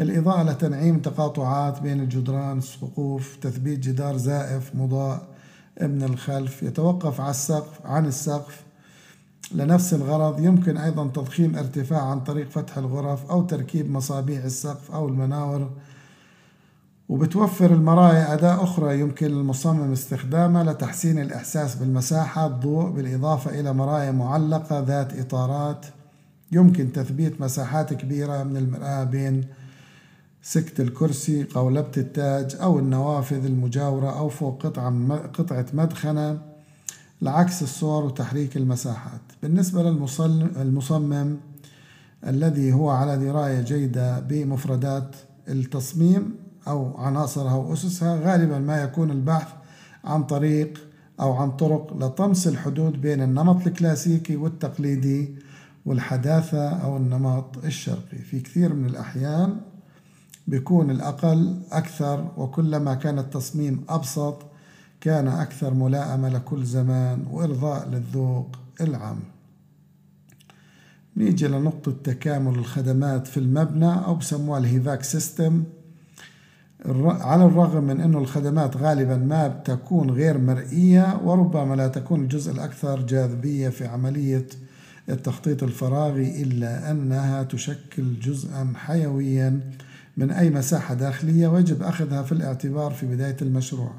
الإضاءة 0.00 0.42
لتنعيم 0.42 0.98
تقاطعات 0.98 1.80
بين 1.80 2.00
الجدران 2.00 2.58
السقوف 2.58 3.36
تثبيت 3.36 3.78
جدار 3.78 4.16
زائف 4.16 4.74
مضاء 4.74 5.28
من 5.80 6.02
الخلف 6.02 6.62
يتوقف 6.62 7.20
على 7.20 7.30
السقف 7.30 7.86
عن 7.86 8.06
السقف. 8.06 8.62
لنفس 9.54 9.94
الغرض 9.94 10.40
يمكن 10.40 10.76
أيضا 10.76 11.06
تضخيم 11.06 11.56
ارتفاع 11.56 12.02
عن 12.02 12.20
طريق 12.20 12.50
فتح 12.50 12.78
الغرف 12.78 13.30
أو 13.30 13.42
تركيب 13.42 13.90
مصابيح 13.90 14.44
السقف 14.44 14.90
أو 14.90 15.08
المناور. 15.08 15.70
وبتوفر 17.08 17.70
المرايا 17.70 18.34
أداة 18.34 18.62
أخرى 18.62 19.00
يمكن 19.00 19.26
للمصمم 19.26 19.92
استخدامها 19.92 20.64
لتحسين 20.64 21.18
الإحساس 21.18 21.74
بالمساحة 21.74 22.46
الضوء 22.46 22.90
بالإضافة 22.90 23.60
إلى 23.60 23.72
مرايا 23.72 24.10
معلقة 24.10 24.80
ذات 24.80 25.18
إطارات. 25.18 25.86
يمكن 26.52 26.92
تثبيت 26.92 27.40
مساحات 27.40 27.94
كبيرة 27.94 28.42
من 28.42 28.56
المرآة 28.56 29.04
بين 29.04 29.44
سكت 30.50 30.80
الكرسي 30.80 31.44
قولبة 31.44 31.90
التاج 31.96 32.56
أو 32.62 32.78
النوافذ 32.78 33.44
المجاورة 33.44 34.18
أو 34.18 34.28
فوق 34.28 34.66
قطعة 35.36 35.66
مدخنة. 35.72 36.38
لعكس 37.22 37.62
الصور 37.62 38.04
وتحريك 38.04 38.56
المساحات. 38.56 39.20
بالنسبة 39.42 39.82
للمصمم 39.82 41.36
الذي 42.26 42.72
هو 42.72 42.90
على 42.90 43.16
دراية 43.16 43.60
جيدة 43.60 44.20
بمفردات 44.20 45.16
التصميم 45.48 46.34
أو 46.68 46.96
عناصرها 46.96 47.54
وأسسها 47.54 48.16
غالبا 48.16 48.58
ما 48.58 48.82
يكون 48.82 49.10
البحث 49.10 49.48
عن 50.04 50.22
طريق 50.24 50.78
أو 51.20 51.32
عن 51.32 51.50
طرق 51.50 51.96
لطمس 51.96 52.48
الحدود 52.48 53.00
بين 53.00 53.22
النمط 53.22 53.66
الكلاسيكي 53.66 54.36
والتقليدي 54.36 55.34
والحداثة 55.86 56.68
أو 56.68 56.96
النمط 56.96 57.64
الشرقي. 57.64 58.18
في 58.30 58.40
كثير 58.40 58.74
من 58.74 58.86
الأحيان 58.86 59.60
بيكون 60.48 60.90
الأقل 60.90 61.56
أكثر 61.72 62.28
وكلما 62.36 62.94
كان 62.94 63.18
التصميم 63.18 63.84
أبسط 63.88 64.42
كان 65.00 65.28
أكثر 65.28 65.74
ملائمة 65.74 66.28
لكل 66.28 66.64
زمان 66.64 67.26
وإرضاء 67.30 67.88
للذوق 67.88 68.56
العام. 68.80 69.18
نيجي 71.16 71.48
لنقطة 71.48 71.92
تكامل 72.04 72.58
الخدمات 72.58 73.26
في 73.26 73.36
المبنى 73.36 73.94
أو 73.94 74.14
بسموها 74.14 74.58
ال 74.58 74.67
HVAC 74.67 75.02
system. 75.02 75.64
على 77.04 77.44
الرغم 77.44 77.84
من 77.84 78.00
أن 78.00 78.14
الخدمات 78.14 78.76
غالبا 78.76 79.16
ما 79.16 79.48
تكون 79.48 80.10
غير 80.10 80.38
مرئية 80.38 81.20
وربما 81.24 81.74
لا 81.74 81.88
تكون 81.88 82.20
الجزء 82.20 82.52
الأكثر 82.52 83.02
جاذبية 83.02 83.68
في 83.68 83.86
عملية 83.86 84.46
التخطيط 85.08 85.62
الفراغي 85.62 86.42
إلا 86.42 86.90
أنها 86.90 87.42
تشكل 87.42 88.20
جزءا 88.20 88.72
حيويا 88.76 89.60
من 90.18 90.30
أي 90.30 90.50
مساحة 90.50 90.94
داخلية 90.94 91.48
ويجب 91.48 91.82
أخذها 91.82 92.22
في 92.22 92.32
الاعتبار 92.32 92.90
في 92.90 93.06
بداية 93.06 93.36
المشروع. 93.42 93.92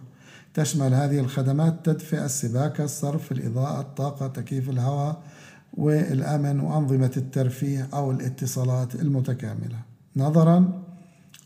تشمل 0.54 0.94
هذه 0.94 1.20
الخدمات 1.20 1.86
تدفئة 1.86 2.26
السباكة 2.26 2.84
الصرف 2.84 3.32
الإضاءة 3.32 3.82
الطاقة 3.82 4.28
تكييف 4.28 4.70
الهواء 4.70 5.24
والأمن 5.74 6.60
وأنظمة 6.60 7.12
الترفيه 7.18 7.88
أو 7.94 8.12
الاتصالات 8.12 8.96
المتكاملة. 8.96 9.78
نظرا 10.16 10.84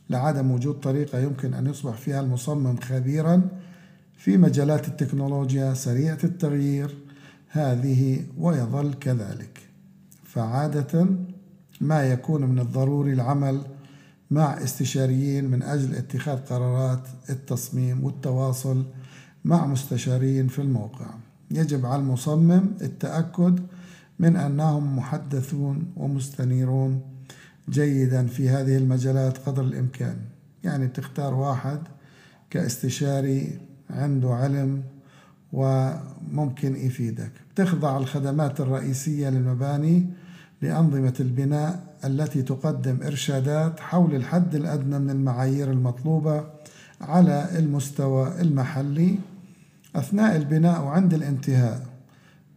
لعدم 0.10 0.52
وجود 0.52 0.80
طريقة 0.80 1.20
يمكن 1.20 1.54
أن 1.54 1.68
يصبح 1.68 1.94
فيها 1.94 2.22
المصمم 2.22 2.78
خبيرا 2.78 3.42
في 4.18 4.38
مجالات 4.38 4.88
التكنولوجيا 4.88 5.74
سريعة 5.74 6.20
التغيير 6.24 6.98
هذه 7.50 8.24
ويظل 8.38 8.94
كذلك. 8.94 9.60
فعادة 10.24 11.08
ما 11.82 12.04
يكون 12.04 12.46
من 12.46 12.60
الضروري 12.60 13.14
العمل 13.14 13.62
مع 14.34 14.64
استشاريين 14.64 15.46
من 15.46 15.64
أجل 15.64 15.96
اتخاذ 15.96 16.38
قرارات 16.38 17.08
التصميم 17.30 18.04
والتواصل 18.04 18.86
مع 19.46 19.66
مستشارين 19.66 20.48
في 20.48 20.60
الموقع. 20.60 21.06
يجب 21.52 21.86
على 21.86 22.02
المصمم 22.02 22.64
التأكد 22.82 23.60
من 24.20 24.36
أنهم 24.36 24.98
محدثون 24.98 25.86
ومستنيرون 25.98 27.02
جيدا 27.70 28.28
في 28.28 28.50
هذه 28.50 28.78
المجالات 28.78 29.38
قدر 29.38 29.64
الإمكان. 29.64 30.18
يعني 30.64 30.88
بتختار 30.88 31.34
واحد 31.34 31.80
كاستشاري 32.50 33.60
عنده 33.90 34.30
علم 34.30 34.84
وممكن 35.54 36.76
يفيدك. 36.76 37.32
بتخضع 37.54 37.98
الخدمات 37.98 38.62
الرئيسية 38.62 39.30
للمباني 39.30 40.06
لأنظمة 40.62 41.14
البناء 41.20 41.93
التي 42.06 42.42
تقدم 42.42 42.98
إرشادات 43.04 43.80
حول 43.80 44.16
الحد 44.16 44.56
الأدنى 44.56 45.00
من 45.00 45.10
المعايير 45.10 45.72
المطلوبة 45.72 46.44
على 47.02 47.50
المستوى 47.60 48.42
المحلي 48.42 49.20
أثناء 49.96 50.36
البناء 50.36 50.84
وعند 50.84 51.14
الانتهاء. 51.14 51.86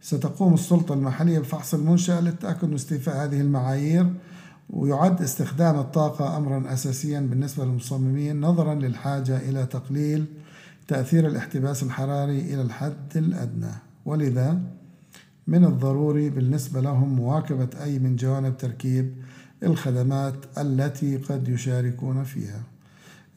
ستقوم 0.01 0.53
السلطة 0.53 0.93
المحلية 0.93 1.39
بفحص 1.39 1.73
المنشأة 1.73 2.19
للتأكد 2.19 2.67
من 2.67 2.73
استيفاء 2.73 3.23
هذه 3.25 3.41
المعايير 3.41 4.13
ويعد 4.69 5.21
استخدام 5.21 5.79
الطاقة 5.79 6.37
أمرا 6.37 6.73
أساسيا 6.73 7.19
بالنسبة 7.19 7.65
للمصممين 7.65 8.41
نظرا 8.41 8.75
للحاجة 8.75 9.37
إلى 9.37 9.65
تقليل 9.65 10.25
تأثير 10.87 11.27
الاحتباس 11.27 11.83
الحراري 11.83 12.39
إلى 12.39 12.61
الحد 12.61 13.17
الأدنى. 13.17 13.71
ولذا 14.05 14.59
من 15.47 15.65
الضروري 15.65 16.29
بالنسبة 16.29 16.81
لهم 16.81 17.09
مواكبة 17.09 17.69
أي 17.83 17.99
من 17.99 18.15
جوانب 18.15 18.57
تركيب 18.57 19.15
الخدمات 19.63 20.35
التي 20.57 21.17
قد 21.17 21.47
يشاركون 21.47 22.23
فيها. 22.23 22.61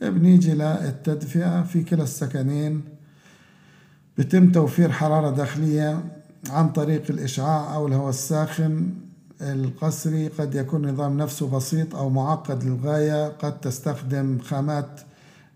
بنيجي 0.00 0.54
للتدفئة 0.54 1.62
في 1.62 1.83
كلا 1.83 2.02
السكنين 2.02 2.83
بتم 4.18 4.52
توفير 4.52 4.92
حرارة 4.92 5.30
داخلية 5.30 6.04
عن 6.50 6.72
طريق 6.72 7.02
الإشعاع 7.11 7.74
أو 7.74 7.87
الهواء 7.87 8.09
الساخن. 8.09 8.88
القسري 9.40 10.28
قد 10.28 10.54
يكون 10.54 10.88
النظام 10.88 11.16
نفسه 11.16 11.50
بسيط 11.50 11.94
أو 11.94 12.11
معقد 12.11 12.64
للغاية. 12.64 13.28
قد 13.28 13.61
تستخدم 13.61 14.38
خامات 14.38 15.00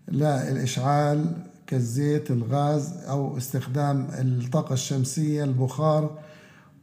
للإشعال 0.07 1.33
كالزيت 1.67 2.31
الغاز 2.31 2.93
أو 3.09 3.37
استخدام 3.37 4.07
الطاقة 4.11 4.73
الشمسية 4.73 5.43
البخار 5.43 6.19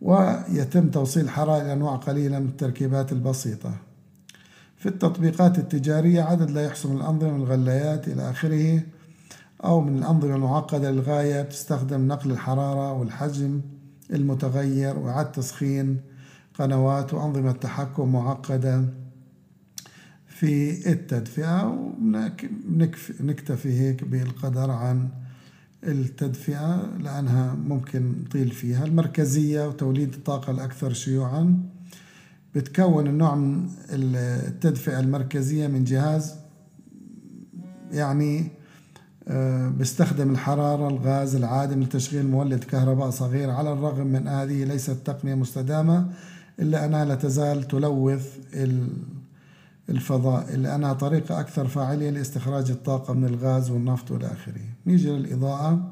ويتم 0.02 0.90
توصيل 0.90 1.28
إلى 1.28 1.72
أنواع 1.72 1.96
قليلة 1.96 2.38
من 2.38 2.48
التركيبات 2.48 3.12
البسيطة. 3.12 3.74
في 4.76 4.88
التطبيقات 4.88 5.58
التجارية 5.58 6.22
عدد 6.22 6.50
لا 6.50 6.62
يحصر 6.64 6.88
من 6.88 6.96
الأنظمة 6.96 7.36
الغلايات 7.36 8.08
إلى 8.08 8.30
آخره 8.30 8.82
أو 9.64 9.80
من 9.80 9.98
الأنظمة 9.98 10.36
المعقدة 10.36 10.90
للغاية 10.90 11.42
تستخدم 11.42 12.08
نقل 12.08 12.30
الحرارة 12.30 12.92
والحجم 12.92 13.60
المتغير 14.12 14.98
وإعادة 14.98 15.30
تسخين 15.30 16.00
قنوات 16.58 17.14
وأنظمة 17.14 17.52
تحكم 17.52 18.12
معقدة 18.12 18.84
في 20.26 20.90
التدفئة. 20.92 21.92
ونكتفي 23.20 23.80
هيك 23.80 24.04
بالقدر 24.04 24.70
عن 24.70 25.08
التدفئة 25.84 26.96
لأنها 26.98 27.54
ممكن 27.54 28.14
نطيل 28.24 28.50
فيها. 28.50 28.84
المركزية 28.84 29.68
وتوليد 29.68 30.14
الطاقة 30.14 30.50
الأكثر 30.50 30.92
شيوعا. 30.92 31.58
بتكون 32.54 33.06
النوع 33.06 33.34
من 33.34 33.68
التدفئة 33.90 35.00
المركزية 35.00 35.66
من 35.66 35.84
جهاز 35.84 36.34
يعني 37.92 38.48
آه، 39.28 39.68
بيستخدم 39.68 40.30
الحرارة 40.30 40.88
الغاز 40.88 41.34
العادم 41.34 41.82
لتشغيل 41.82 42.26
مولد 42.26 42.64
كهرباء 42.64 43.10
صغير. 43.10 43.50
على 43.50 43.72
الرغم 43.72 44.06
من 44.06 44.28
هذه 44.28 44.64
ليست 44.64 44.96
تقنية 45.04 45.34
مستدامة 45.34 46.10
إلا 46.60 46.84
أنها 46.84 47.04
لا 47.04 47.14
تزال 47.14 47.68
تلوث 47.68 48.38
الفضاء 49.92 50.54
إلا 50.54 50.74
أنها 50.74 50.92
طريقة 50.92 51.40
أكثر 51.40 51.68
فاعلية 51.68 52.10
لاستخراج 52.10 52.70
الطاقة 52.70 53.14
من 53.14 53.24
الغاز 53.24 53.70
والنفط 53.70 54.10
والى 54.10 54.26
آخره. 54.26 54.60
نيجي 54.86 55.10
للإضاءة. 55.10 55.90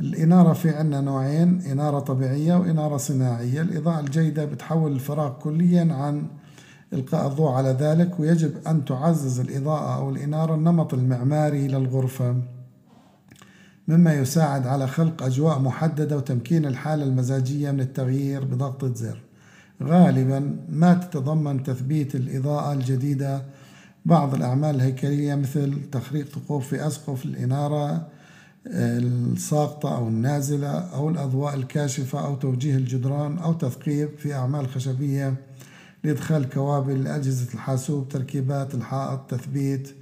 الإنارة 0.00 0.52
في 0.52 0.70
عنا 0.70 1.00
نوعين 1.00 1.60
إنارة 1.60 1.98
طبيعية 1.98 2.54
وإنارة 2.54 2.96
صناعية. 2.96 3.60
الإضاءة 3.62 4.00
الجيدة 4.00 4.44
بتحول 4.44 4.92
الفراغ 4.92 5.32
كليا 5.32 5.94
عن 5.94 6.26
إلقاء 6.92 7.26
الضوء 7.26 7.50
على 7.50 7.68
ذلك 7.68 8.20
ويجب 8.20 8.52
أن 8.66 8.84
تعزز 8.84 9.40
الإضاءة 9.40 9.96
أو 9.96 10.10
الإنارة 10.10 10.54
النمط 10.54 10.94
المعماري 10.94 11.68
للغرفة. 11.68 12.36
مما 13.88 14.14
يساعد 14.14 14.66
على 14.66 14.86
خلق 14.86 15.22
أجواء 15.22 15.58
محددة 15.58 16.16
وتمكين 16.16 16.66
الحالة 16.66 17.04
المزاجية 17.04 17.70
من 17.70 17.80
التغيير 17.80 18.44
بضغطة 18.44 18.94
زر. 18.94 19.22
غالبا 19.82 20.56
ما 20.68 20.94
تتضمن 20.94 21.62
تثبيت 21.62 22.14
الإضاءة 22.14 22.72
الجديدة. 22.72 23.42
بعض 24.04 24.34
الأعمال 24.34 24.74
الهيكلية 24.74 25.34
مثل 25.34 25.90
تخريق 25.92 26.28
ثقوب 26.28 26.62
في 26.62 26.86
أسقف 26.86 27.24
الإنارة 27.24 28.08
الساقطة 28.66 29.96
أو 29.96 30.08
النازلة 30.08 30.68
أو 30.68 31.08
الأضواء 31.08 31.54
الكاشفة 31.54 32.26
أو 32.26 32.34
توجيه 32.34 32.76
الجدران 32.76 33.38
أو 33.38 33.52
تثقيب 33.52 34.08
في 34.18 34.34
أعمال 34.34 34.68
خشبية 34.68 35.34
لإدخال 36.04 36.48
كوابل 36.48 37.04
لأجهزة 37.04 37.54
الحاسوب 37.54 38.08
تركيبات 38.08 38.74
الحائط 38.74 39.20
تثبيت. 39.28 39.94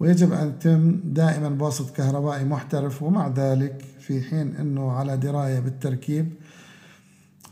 ويجب 0.00 0.32
أن 0.32 0.48
يتم 0.48 1.00
دائما 1.04 1.48
بواسط 1.48 1.96
كهربائي 1.96 2.44
محترف 2.44 3.02
ومع 3.02 3.28
ذلك 3.28 3.84
في 4.00 4.20
حين 4.22 4.56
أنه 4.56 4.92
على 4.92 5.16
دراية 5.16 5.60
بالتركيب 5.60 6.26
آه، 6.26 6.49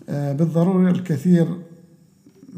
بالضرورة 0.08 0.90
الكثير 0.90 1.46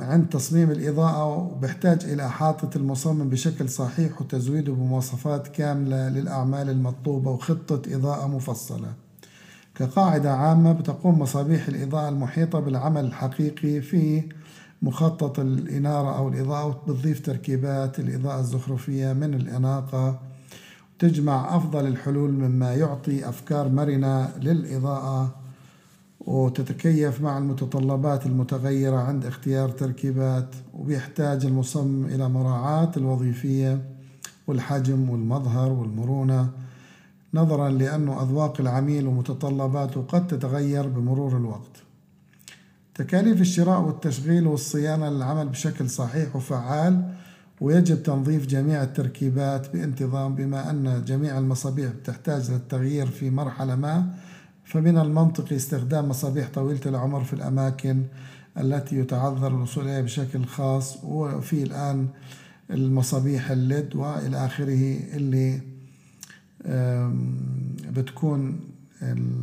عند 0.00 0.28
تصميم 0.28 0.70
الإضاءة 0.70 1.36
وبحتاج 1.36 2.04
إلى 2.04 2.26
إحاطة 2.26 2.70
المصمم 2.76 3.28
بشكل 3.28 3.68
صحيح 3.68 4.20
وتزويده 4.20 4.72
بمواصفات 4.72 5.48
كاملة 5.48 6.08
للأعمال 6.08 6.70
المطلوبة 6.70 7.30
وخطة 7.30 7.82
إضاءة 7.94 8.26
مفصلة. 8.26 8.92
كقاعدة 9.74 10.32
عامة 10.32 10.72
بتقوم 10.72 11.18
مصابيح 11.18 11.68
الإضاءة 11.68 12.08
المحيطة 12.08 12.60
بالعمل 12.60 13.04
الحقيقي 13.04 13.80
في 13.80 14.22
مخطط 14.82 15.40
الإنارة 15.40 16.16
أو 16.16 16.28
الإضاءة 16.28 16.66
وبتضيف 16.66 17.20
تركيبات 17.20 18.00
الإضاءة 18.00 18.40
الزخرفية 18.40 19.12
من 19.12 19.34
الأناقة. 19.34 20.20
تجمع 20.98 21.56
أفضل 21.56 21.86
الحلول 21.86 22.30
مما 22.30 22.74
يعطي 22.74 23.28
أفكار 23.28 23.68
مرنة 23.68 24.30
للإضاءة. 24.38 25.39
وتتكيف 26.20 27.20
مع 27.20 27.38
المتطلبات 27.38 28.26
المتغيرة 28.26 28.96
عند 28.96 29.26
اختيار 29.26 29.68
تركيبات 29.68 30.54
وبيحتاج 30.74 31.46
المصمم 31.46 32.04
إلى 32.04 32.28
مراعاة 32.28 32.90
الوظيفية 32.96 33.82
والحجم 34.46 35.10
والمظهر 35.10 35.72
والمرونة 35.72 36.50
نظرا 37.34 37.68
لأن 37.68 38.08
أذواق 38.08 38.60
العميل 38.60 39.06
ومتطلباته 39.06 40.02
قد 40.02 40.26
تتغير 40.26 40.88
بمرور 40.88 41.36
الوقت. 41.36 41.82
تكاليف 42.94 43.40
الشراء 43.40 43.80
والتشغيل 43.80 44.46
والصيانة 44.46 45.08
للعمل 45.08 45.48
بشكل 45.48 45.90
صحيح 45.90 46.36
وفعال 46.36 47.14
ويجب 47.60 48.02
تنظيف 48.02 48.46
جميع 48.46 48.82
التركيبات 48.82 49.72
بانتظام 49.72 50.34
بما 50.34 50.70
أن 50.70 51.04
جميع 51.06 51.38
المصابيح 51.38 51.92
تحتاج 52.04 52.50
للتغيير 52.50 53.06
في 53.06 53.30
مرحلة 53.30 53.76
ما 53.76 54.14
فمن 54.70 54.98
المنطقي 54.98 55.56
استخدام 55.56 56.08
مصابيح 56.08 56.48
طويلة 56.54 56.80
العمر 56.86 57.24
في 57.24 57.32
الأماكن 57.32 58.02
التي 58.58 58.96
يتعذر 58.96 59.46
الوصول 59.48 59.84
إليها 59.84 60.00
بشكل 60.00 60.44
خاص 60.44 61.04
وفي 61.04 61.62
الآن 61.62 62.08
المصابيح 62.70 63.50
الليد 63.50 63.96
وإلى 63.96 64.46
آخره 64.46 65.00
اللي 65.16 65.60
بتكون 67.90 68.60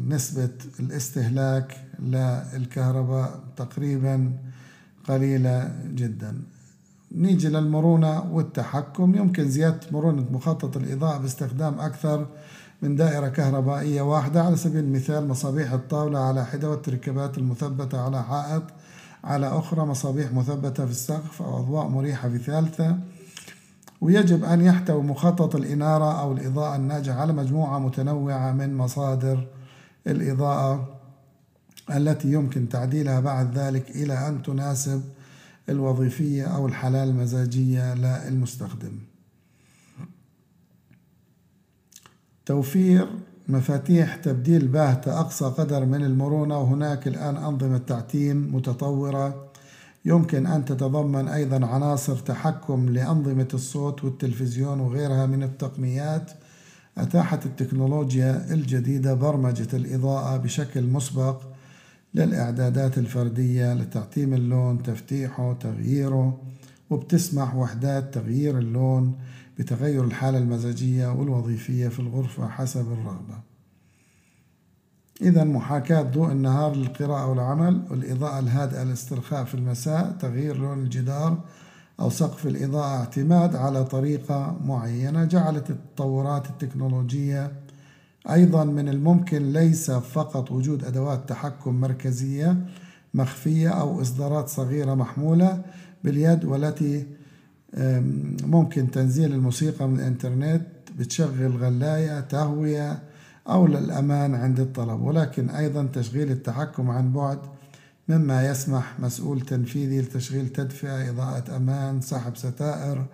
نسبة 0.07 0.49
الاستهلاك 0.79 1.77
للكهرباء 1.99 3.39
تقريبا 3.57 4.31
قليلة 5.07 5.75
جدا. 5.95 6.41
نيجي 7.11 7.47
للمرونة 7.49 8.33
والتحكم. 8.33 9.15
يمكن 9.15 9.49
زيادة 9.49 9.79
مرونة 9.91 10.25
مخطط 10.31 10.77
الإضاءة 10.77 11.17
باستخدام 11.17 11.79
أكثر 11.79 12.27
من 12.81 12.95
دائرة 12.95 13.27
كهربائية 13.27 14.01
واحدة 14.01 14.43
على 14.43 14.55
سبيل 14.55 14.83
المثال 14.83 15.27
مصابيح 15.27 15.71
الطاولة 15.71 16.19
على 16.19 16.45
حدة 16.45 16.69
والتركيبات 16.69 17.37
المثبتة 17.37 18.01
على 18.01 18.23
حائط 18.23 18.63
على 19.23 19.47
أخرى 19.47 19.85
مصابيح 19.85 20.33
مثبتة 20.33 20.85
في 20.85 20.91
السقف 20.91 21.41
أو 21.41 21.59
أضواء 21.59 21.87
مريحة 21.87 22.29
في 22.29 22.37
ثالثة. 22.37 22.97
ويجب 24.01 24.43
أن 24.43 24.61
يحتوي 24.61 25.03
مخطط 25.03 25.55
الإنارة 25.55 26.21
أو 26.21 26.31
الإضاءة 26.31 26.75
الناجحة 26.75 27.21
على 27.21 27.33
مجموعة 27.33 27.79
متنوعة 27.79 28.51
من 28.51 28.77
مصادر 28.77 29.47
الإضاءة 30.07 30.87
التي 31.95 32.31
يمكن 32.31 32.69
تعديلها 32.69 33.19
بعد 33.19 33.57
ذلك 33.57 33.89
إلى 33.89 34.27
أن 34.27 34.43
تناسب 34.43 35.03
الوظيفية 35.69 36.43
أو 36.43 36.67
الحالة 36.67 37.03
المزاجية 37.03 37.93
للمستخدم. 37.93 38.91
توفير 42.47 43.07
مفاتيح 43.47 44.15
تبديل 44.15 44.67
باهتة 44.67 45.19
أقصى 45.19 45.45
قدر 45.45 45.85
من 45.85 46.03
المرونة 46.03 46.59
وهناك 46.59 47.07
الآن 47.07 47.37
أنظمة 47.37 47.77
تعتيم 47.77 48.55
متطورة 48.55 49.51
يمكن 50.05 50.45
أن 50.45 50.65
تتضمن 50.65 51.27
أيضا 51.27 51.65
عناصر 51.65 52.15
تحكم 52.15 52.89
لأنظمة 52.89 53.47
الصوت 53.53 54.03
والتلفزيون 54.03 54.79
وغيرها 54.79 55.25
من 55.25 55.43
التقنيات 55.43 56.31
أتاحت 56.97 57.45
التكنولوجيا 57.45 58.53
الجديدة 58.53 59.13
برمجة 59.13 59.67
الإضاءة 59.73 60.37
بشكل 60.37 60.83
مسبق 60.83 61.41
للإعدادات 62.13 62.97
الفردية 62.97 63.73
لتعتيم 63.73 64.33
اللون 64.33 64.83
تفتيحه 64.83 65.53
تغييره 65.53 66.41
وبتسمح 66.89 67.55
وحدات 67.55 68.13
تغيير 68.13 68.57
اللون 68.57 69.15
بتغير 69.59 70.03
الحالة 70.03 70.37
المزاجية 70.37 71.07
والوظيفية 71.07 71.87
في 71.87 71.99
الغرفة 71.99 72.47
حسب 72.47 72.91
الرغبة. 72.91 73.39
إذا 75.21 75.43
محاكاة 75.43 76.01
ضوء 76.01 76.31
النهار 76.31 76.75
للقراءة 76.75 77.27
والعمل 77.27 77.81
والإضاءة 77.91 78.39
الهادئة 78.39 78.83
للاسترخاء 78.83 79.43
في 79.43 79.55
المساء 79.55 80.11
تغيير 80.11 80.57
لون 80.57 80.79
الجدار 80.79 81.39
أو 81.99 82.09
سقف 82.09 82.47
الإضاءة 82.47 82.97
اعتماد 82.97 83.55
على 83.55 83.83
طريقة 83.83 84.57
معينة 84.65 85.25
جعلت 85.25 85.69
التطورات 85.69 86.49
التكنولوجية 86.49 87.51
أيضا 88.29 88.63
من 88.63 88.89
الممكن 88.89 89.53
ليس 89.53 89.91
فقط 89.91 90.51
وجود 90.51 90.83
أدوات 90.83 91.29
تحكم 91.29 91.81
مركزية 91.81 92.65
مخفية 93.13 93.69
أو 93.69 94.01
إصدارات 94.01 94.49
صغيرة 94.49 94.93
محمولة 94.93 95.61
باليد 96.03 96.45
والتي 96.45 97.05
ممكن 98.43 98.91
تنزيل 98.91 99.33
الموسيقى 99.33 99.87
من 99.87 99.99
الإنترنت 99.99 100.61
بتشغل 100.99 101.57
غلاية 101.57 102.19
تهوية 102.19 102.99
أو 103.49 103.67
للأمان 103.67 104.35
عند 104.35 104.59
الطلب. 104.59 105.01
ولكن 105.01 105.49
أيضا 105.49 105.87
تشغيل 105.93 106.31
التحكم 106.31 106.89
عن 106.89 107.13
بعد 107.13 107.39
مما 108.09 108.47
يسمح 108.47 108.99
مسؤول 108.99 109.41
تنفيذي 109.41 110.01
لتشغيل 110.01 110.49
تدفئة 110.49 111.09
إضاءة 111.09 111.55
أمان 111.55 112.01
سحب 112.01 112.37
ستائر 112.37 113.05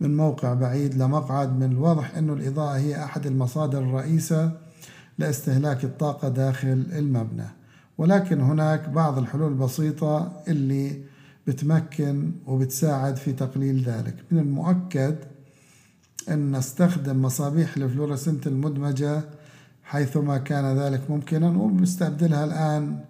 من 0.00 0.16
موقع 0.16 0.54
بعيد 0.54 0.94
لمقعد. 0.94 1.56
من 1.56 1.72
الواضح 1.72 2.16
أن 2.16 2.30
الإضاءة 2.30 2.76
هي 2.76 3.04
أحد 3.04 3.26
المصادر 3.26 3.78
الرئيسة 3.78 4.52
لاستهلاك 5.18 5.84
الطاقة 5.84 6.28
داخل 6.28 6.86
المبنى. 6.92 7.46
ولكن 7.98 8.40
هناك 8.40 8.88
بعض 8.88 9.18
الحلول 9.18 9.52
البسيطة 9.52 10.32
اللي 10.48 11.02
بتمكن 11.48 12.32
وبتساعد 12.46 13.16
في 13.16 13.32
تقليل 13.32 13.82
ذلك. 13.84 14.14
من 14.30 14.38
المؤكد 14.38 15.16
أن 16.28 16.56
نستخدم 16.56 17.22
مصابيح 17.22 17.76
الفلورسنت 17.76 18.46
المدمجة 18.46 19.22
حيثما 19.82 20.38
كان 20.38 20.78
ذلك 20.78 21.10
ممكنا 21.10 21.48
وبنستبدلها 21.48 22.44
الآن 22.44 23.00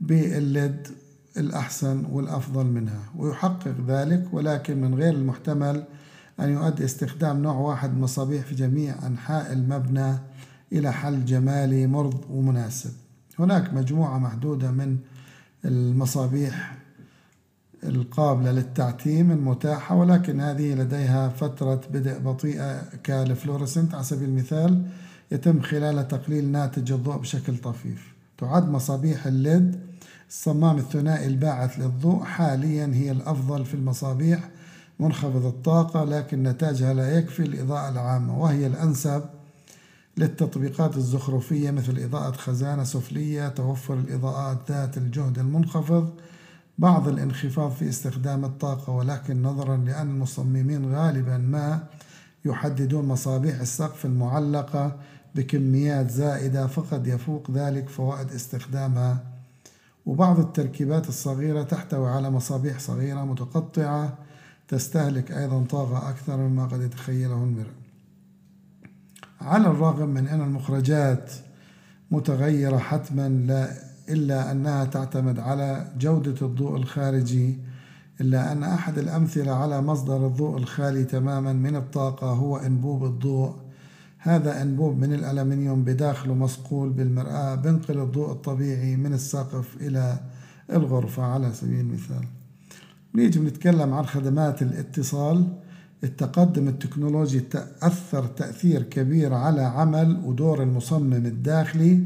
بال 0.00 0.35
LED 0.35 0.88
الأحسن 1.36 2.04
والأفضل 2.12 2.66
منها 2.66 3.00
ويحقق 3.16 3.74
ذلك 3.86 4.28
ولكن 4.32 4.80
من 4.80 4.94
غير 4.94 5.14
المحتمل 5.14 5.84
أن 6.40 6.48
يؤدي 6.48 6.84
استخدام 6.84 7.42
نوع 7.42 7.54
واحد 7.54 7.98
مصابيح 7.98 8.44
في 8.44 8.54
جميع 8.54 9.06
أنحاء 9.06 9.52
المبنى 9.52 10.14
إلى 10.72 10.92
حل 10.92 11.24
جمالي 11.24 11.86
مرض 11.86 12.24
ومناسب. 12.30 12.90
هناك 13.38 13.74
مجموعة 13.74 14.18
محدودة 14.18 14.70
من 14.70 14.96
المصابيح 15.64 16.79
القابلة 17.84 18.52
للتعتيم 18.52 19.30
المتاحة 19.30 19.94
ولكن 19.96 20.40
هذه 20.40 20.74
لديها 20.74 21.28
فترة 21.28 21.80
بدء 21.92 22.18
بطيئة 22.18 22.82
كالفلورسنت 23.04 23.94
على 23.94 24.04
سبيل 24.04 24.28
المثال 24.28 24.82
يتم 25.32 25.60
خلال 25.60 26.08
تقليل 26.08 26.44
ناتج 26.44 26.92
الضوء 26.92 27.16
بشكل 27.16 27.56
طفيف. 27.56 28.14
تعد 28.38 28.68
مصابيح 28.68 29.26
ال 29.26 29.40
LED 29.40 29.80
الصمام 30.28 30.78
الثنائي 30.78 31.26
الباعث 31.26 31.78
للضوء 31.78 32.24
حاليا 32.24 32.90
هي 32.94 33.10
الأفضل 33.10 33.64
في 33.64 33.74
المصابيح 33.74 34.48
منخفض 35.00 35.46
الطاقة 35.46 36.04
لكن 36.04 36.42
نتاجها 36.42 36.94
لا 36.94 37.18
يكفي 37.18 37.42
الإضاءة 37.42 37.88
العامة 37.88 38.38
وهي 38.38 38.66
الأنسب 38.66 39.22
للتطبيقات 40.16 40.96
الزخرفية 40.96 41.70
مثل 41.70 41.98
إضاءة 41.98 42.32
خزانة 42.32 42.84
سفلية 42.84 43.48
توفر 43.48 43.94
الإضاءات 43.94 44.58
ذات 44.68 44.96
الجهد 44.96 45.38
المنخفض 45.38 46.10
بعض 46.78 47.08
الانخفاض 47.08 47.70
في 47.70 47.88
استخدام 47.88 48.44
الطاقة 48.44 48.92
ولكن 48.92 49.42
نظرا 49.42 49.76
لأن 49.76 50.10
المصممين 50.10 50.94
غالبا 50.94 51.36
ما 51.36 51.86
يحددون 52.44 53.04
مصابيح 53.04 53.60
السقف 53.60 54.04
المعلقة 54.04 54.96
بكميات 55.34 56.10
زائدة 56.10 56.66
فقد 56.66 57.06
يفوق 57.06 57.50
ذلك 57.50 57.88
فوائد 57.88 58.32
استخدامها. 58.32 59.24
وبعض 60.06 60.38
التركيبات 60.38 61.08
الصغيرة 61.08 61.62
تحتوي 61.62 62.10
على 62.10 62.30
مصابيح 62.30 62.78
صغيرة 62.78 63.24
متقطعة 63.24 64.18
تستهلك 64.68 65.32
أيضا 65.32 65.64
طاقة 65.64 66.10
أكثر 66.10 66.36
مما 66.36 66.66
قد 66.66 66.80
يتخيله 66.80 67.34
المرء. 67.34 67.72
على 69.40 69.66
الرغم 69.66 70.08
من 70.08 70.28
أن 70.28 70.40
المخرجات 70.40 71.32
متغيرة 72.10 72.78
حتما 72.78 73.28
لا 73.28 73.89
إلا 74.12 74.52
أنها 74.52 74.84
تعتمد 74.84 75.38
على 75.38 75.86
جودة 75.98 76.46
الضوء 76.46 76.76
الخارجي 76.76 77.58
إلا 78.20 78.52
أن 78.52 78.62
أحد 78.62 78.98
الأمثلة 78.98 79.52
على 79.52 79.82
مصدر 79.82 80.26
الضوء 80.26 80.56
الخالي 80.56 81.04
تماما 81.04 81.52
من 81.52 81.76
الطاقة 81.76 82.26
هو 82.26 82.56
أنبوب 82.56 83.04
الضوء. 83.04 83.54
هذا 84.18 84.62
أنبوب 84.62 84.98
من 84.98 85.14
الألمنيوم 85.14 85.84
بداخله 85.84 86.34
مصقول 86.34 86.90
بالمرآة 86.90 87.54
بنقل 87.54 87.98
الضوء 87.98 88.32
الطبيعي 88.32 88.96
من 88.96 89.12
السقف 89.12 89.76
إلى 89.80 90.20
الغرفة 90.72 91.22
على 91.22 91.52
سبيل 91.52 91.80
المثال. 91.80 92.24
نيجي 93.14 93.38
بنتكلم 93.38 93.94
عن 93.94 94.06
خدمات 94.06 94.62
الاتصال. 94.62 95.46
التقدم 96.04 96.68
التكنولوجي 96.68 97.40
تأثر 97.40 98.26
تأثير 98.26 98.82
كبير 98.82 99.34
على 99.34 99.62
عمل 99.62 100.20
ودور 100.24 100.62
المصمم 100.62 101.12
الداخلي. 101.12 102.00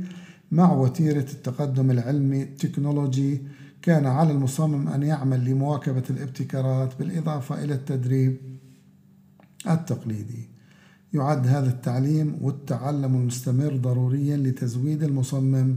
مع 0.54 0.72
وتيرة 0.72 1.26
التقدم 1.32 1.90
العلمي 1.90 2.42
التكنولوجي 2.42 3.42
كان 3.82 4.06
على 4.06 4.32
المصمم 4.32 4.88
أن 4.88 5.02
يعمل 5.02 5.44
لمواكبة 5.44 6.02
الابتكارات 6.10 6.98
بالإضافة 6.98 7.64
إلى 7.64 7.74
التدريب 7.74 8.36
التقليدي. 9.70 10.48
يعد 11.12 11.46
هذا 11.46 11.70
التعليم 11.70 12.38
والتعلم 12.40 13.14
المستمر 13.16 13.76
ضروريا 13.76 14.36
لتزويد 14.36 15.02
المصمم 15.02 15.76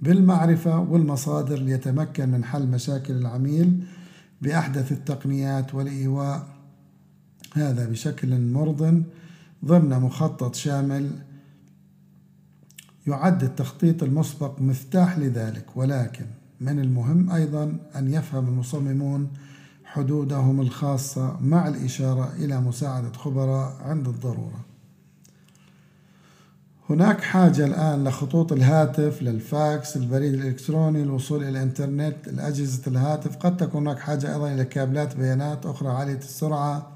بالمعرفة 0.00 0.80
والمصادر 0.80 1.58
ليتمكن 1.58 2.28
من 2.28 2.44
حل 2.44 2.66
مشاكل 2.66 3.14
العميل 3.14 3.84
بأحدث 4.42 4.92
التقنيات 4.92 5.74
والإيواء. 5.74 6.48
هذا 7.54 7.88
بشكل 7.88 8.40
مرض 8.40 9.02
ضمن 9.64 9.90
مخطط 9.90 10.54
شامل 10.54 11.10
يعد 13.06 13.42
التخطيط 13.42 14.02
المسبق 14.02 14.60
مفتاح 14.60 15.18
لذلك 15.18 15.64
ولكن 15.76 16.26
من 16.60 16.78
المهم 16.78 17.30
أيضا 17.30 17.76
أن 17.96 18.12
يفهم 18.14 18.48
المصممون 18.48 19.28
حدودهم 19.84 20.60
الخاصة 20.60 21.36
مع 21.40 21.68
الإشارة 21.68 22.32
إلى 22.38 22.60
مساعدة 22.60 23.12
خبراء 23.12 23.76
عند 23.80 24.08
الضرورة. 24.08 24.64
هناك 26.90 27.20
حاجة 27.20 27.66
الآن 27.66 28.04
لخطوط 28.04 28.52
الهاتف 28.52 29.22
للفاكس 29.22 29.96
البريد 29.96 30.34
الإلكتروني 30.34 31.02
الوصول 31.02 31.42
إلى 31.42 31.48
الإنترنت 31.48 32.28
الأجهزة 32.28 32.82
الهاتف. 32.86 33.36
قد 33.36 33.56
تكون 33.56 33.86
هناك 33.86 33.98
حاجة 33.98 34.34
أيضا 34.34 34.54
إلى 34.54 34.64
كابلات 34.64 35.16
بيانات 35.16 35.66
أخرى 35.66 35.88
عالية 35.88 36.18
السرعة. 36.18 36.92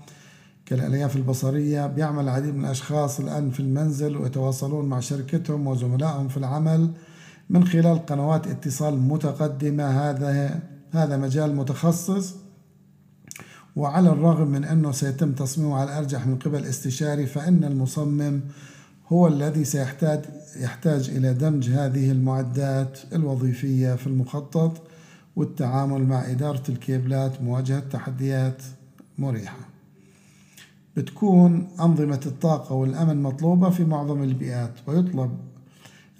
كالألياف 0.66 1.16
البصرية 1.16 1.86
بيعمل 1.86 2.24
العديد 2.24 2.54
من 2.54 2.64
الأشخاص 2.64 3.20
الآن 3.20 3.50
في 3.50 3.60
المنزل 3.60 4.16
ويتواصلون 4.16 4.84
مع 4.84 5.00
شركتهم 5.00 5.66
وزملائهم 5.66 6.28
في 6.28 6.36
العمل 6.36 6.90
من 7.50 7.66
خلال 7.66 8.06
قنوات 8.06 8.46
اتصال 8.46 8.98
متقدمة. 8.98 9.84
هذا 9.84 10.60
هذا 10.92 11.16
مجال 11.16 11.56
متخصص 11.56 12.34
وعلى 13.76 14.08
الرغم 14.08 14.48
من 14.48 14.64
أنه 14.64 14.92
سيتم 14.92 15.32
تصميمه 15.32 15.76
على 15.76 15.90
الأرجح 15.90 16.26
من 16.26 16.38
قبل 16.38 16.64
استشاري 16.64 17.26
فإن 17.26 17.64
المصمم 17.64 18.40
هو 19.08 19.26
الذي 19.26 19.64
سيحتاج 19.64 20.20
يحتاج 20.56 21.10
إلى 21.10 21.34
دمج 21.34 21.70
هذه 21.70 22.10
المعدات 22.10 22.98
الوظيفية 23.12 23.94
في 23.94 24.06
المخطط 24.06 24.82
والتعامل 25.36 26.06
مع 26.06 26.30
إدارة 26.30 26.62
الكيبلات 26.68 27.42
مواجهة 27.42 27.80
تحديات 27.80 28.62
مريحة. 29.18 29.75
بتكون 30.96 31.68
أنظمة 31.80 32.20
الطاقة 32.26 32.74
والأمن 32.74 33.22
مطلوبة 33.22 33.70
في 33.70 33.84
معظم 33.84 34.22
البيئات 34.22 34.72
ويطلب 34.86 35.30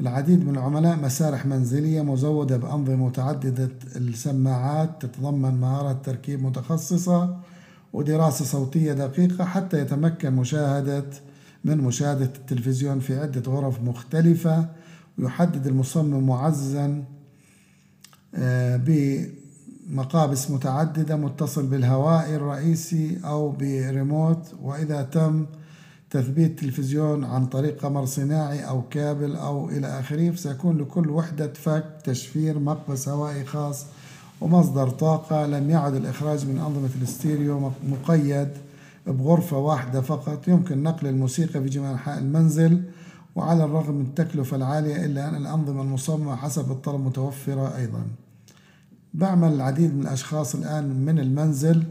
العديد 0.01 0.47
من 0.47 0.55
العملاء 0.55 0.97
مسارح 0.97 1.47
منزلية 1.47 2.03
مزودة 2.03 2.57
بأنظمة 2.57 3.07
متعددة 3.07 3.71
السماعات 3.97 4.91
تتضمن 5.07 5.55
مهارات 5.55 6.05
تركيب 6.07 6.43
متخصصة 6.43 7.37
ودراسة 7.93 8.45
صوتية 8.45 8.93
دقيقة 8.93 9.45
حتى 9.45 9.81
يتمكن 9.81 10.33
مشاهدة 10.33 11.05
من 11.65 11.79
مشاهدة 11.79 12.25
التلفزيون 12.25 13.01
في 13.01 13.19
عدة 13.19 13.53
غرف 13.53 13.83
مختلفة 13.83 14.69
ويحدد 15.19 15.67
المصمم 15.67 16.27
معززا 16.27 17.05
آه، 18.35 18.77
بمقابس 19.87 20.51
متعددة 20.51 21.17
متصل 21.17 21.67
بالهوائي 21.67 22.37
الرئيسي 22.37 23.19
أو 23.25 23.51
بريموت 23.51 24.55
وإذا 24.63 25.03
تم 25.03 25.47
تثبيت 26.11 26.61
تلفزيون 26.61 27.25
عن 27.25 27.47
طريق 27.47 27.83
قمر 27.83 28.05
صناعي 28.05 28.69
أو 28.69 28.83
كابل 28.91 29.37
أو 29.37 29.69
إلى 29.69 29.87
آخره 30.01 30.35
سيكون 30.35 30.79
لكل 30.79 31.11
وحدة 31.11 31.53
فك 31.53 31.85
تشفير 32.05 32.59
مقبس 32.59 33.09
هوائي 33.09 33.45
خاص 33.45 33.87
ومصدر 34.41 34.91
طاقة 34.91 35.47
لم 35.47 35.71
يعد 35.71 35.95
الإخراج 35.95 36.47
من 36.47 36.59
أنظمة 36.59 36.91
الاستيريو 36.99 37.73
مقيد 37.89 38.49
بغرفة 39.07 39.59
واحدة 39.59 40.01
فقط. 40.01 40.49
يمكن 40.49 40.83
نقل 40.83 41.07
الموسيقى 41.07 41.61
في 41.63 41.69
جميع 41.69 41.91
أنحاء 41.91 42.19
المنزل 42.19 42.83
وعلى 43.37 43.65
الرغم 43.65 43.95
من 43.95 44.05
التكلفة 44.05 44.57
العالية 44.57 45.05
إلا 45.05 45.29
أن 45.29 45.35
الأنظمة 45.35 45.83
المصممة 45.83 46.37
حسب 46.37 46.71
الطلب 46.71 47.01
متوفرة 47.01 47.77
أيضا. 47.77 48.03
بعمل 49.17 49.53
العديد 49.53 49.95
من 49.95 50.03
الأشخاص 50.03 50.55
الآن 50.55 51.05
من 51.05 51.19
المنزل 51.19 51.83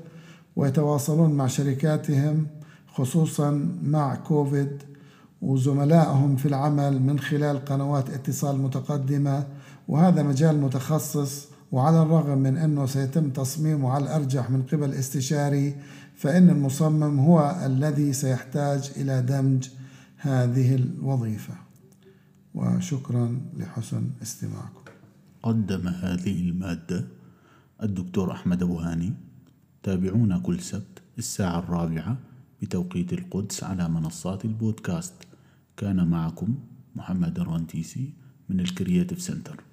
ويتواصلون 0.55 1.31
مع 1.31 1.47
شركاتهم 1.47 2.47
خصوصا 2.87 3.69
مع 3.83 4.15
كوفيد 4.15 4.83
وزملائهم 5.41 6.35
في 6.35 6.45
العمل 6.45 7.01
من 7.01 7.19
خلال 7.19 7.65
قنوات 7.65 8.09
اتصال 8.09 8.57
متقدمة. 8.57 9.47
وهذا 9.87 10.23
مجال 10.23 10.61
متخصص 10.61 11.47
وعلى 11.71 12.01
الرغم 12.01 12.37
من 12.37 12.57
أنه 12.57 12.85
سيتم 12.85 13.29
تصميمه 13.29 13.91
على 13.91 14.03
الأرجح 14.03 14.49
من 14.49 14.63
قبل 14.63 14.93
استشاري 14.93 15.75
فإن 16.15 16.49
المصمم 16.49 17.19
هو 17.19 17.61
الذي 17.65 18.13
سيحتاج 18.13 18.91
إلى 18.97 19.21
دمج 19.21 19.69
هذه 20.17 20.75
الوظيفة. 20.75 21.53
وشكرا 22.55 23.41
لحسن 23.57 24.09
استماعكم. 24.21 24.81
قدم 25.43 25.87
هذه 25.87 26.49
المادة 26.49 27.14
الدكتور 27.83 28.31
أحمد 28.31 28.63
أبو 28.63 28.79
هاني. 28.79 29.13
تابعونا 29.83 30.37
كل 30.37 30.59
سبت 30.59 31.01
الساعة 31.17 31.59
الرابعة 31.59 32.17
بتوقيت 32.61 33.13
القدس 33.13 33.63
على 33.63 33.89
منصات 33.89 34.45
البودكاست. 34.45 35.13
كان 35.77 36.07
معكم 36.07 36.55
محمد 36.95 37.39
الرنتيسي 37.39 38.13
من 38.49 38.59
ال 38.59 38.66
Creative 38.66 39.21
Center. 39.21 39.63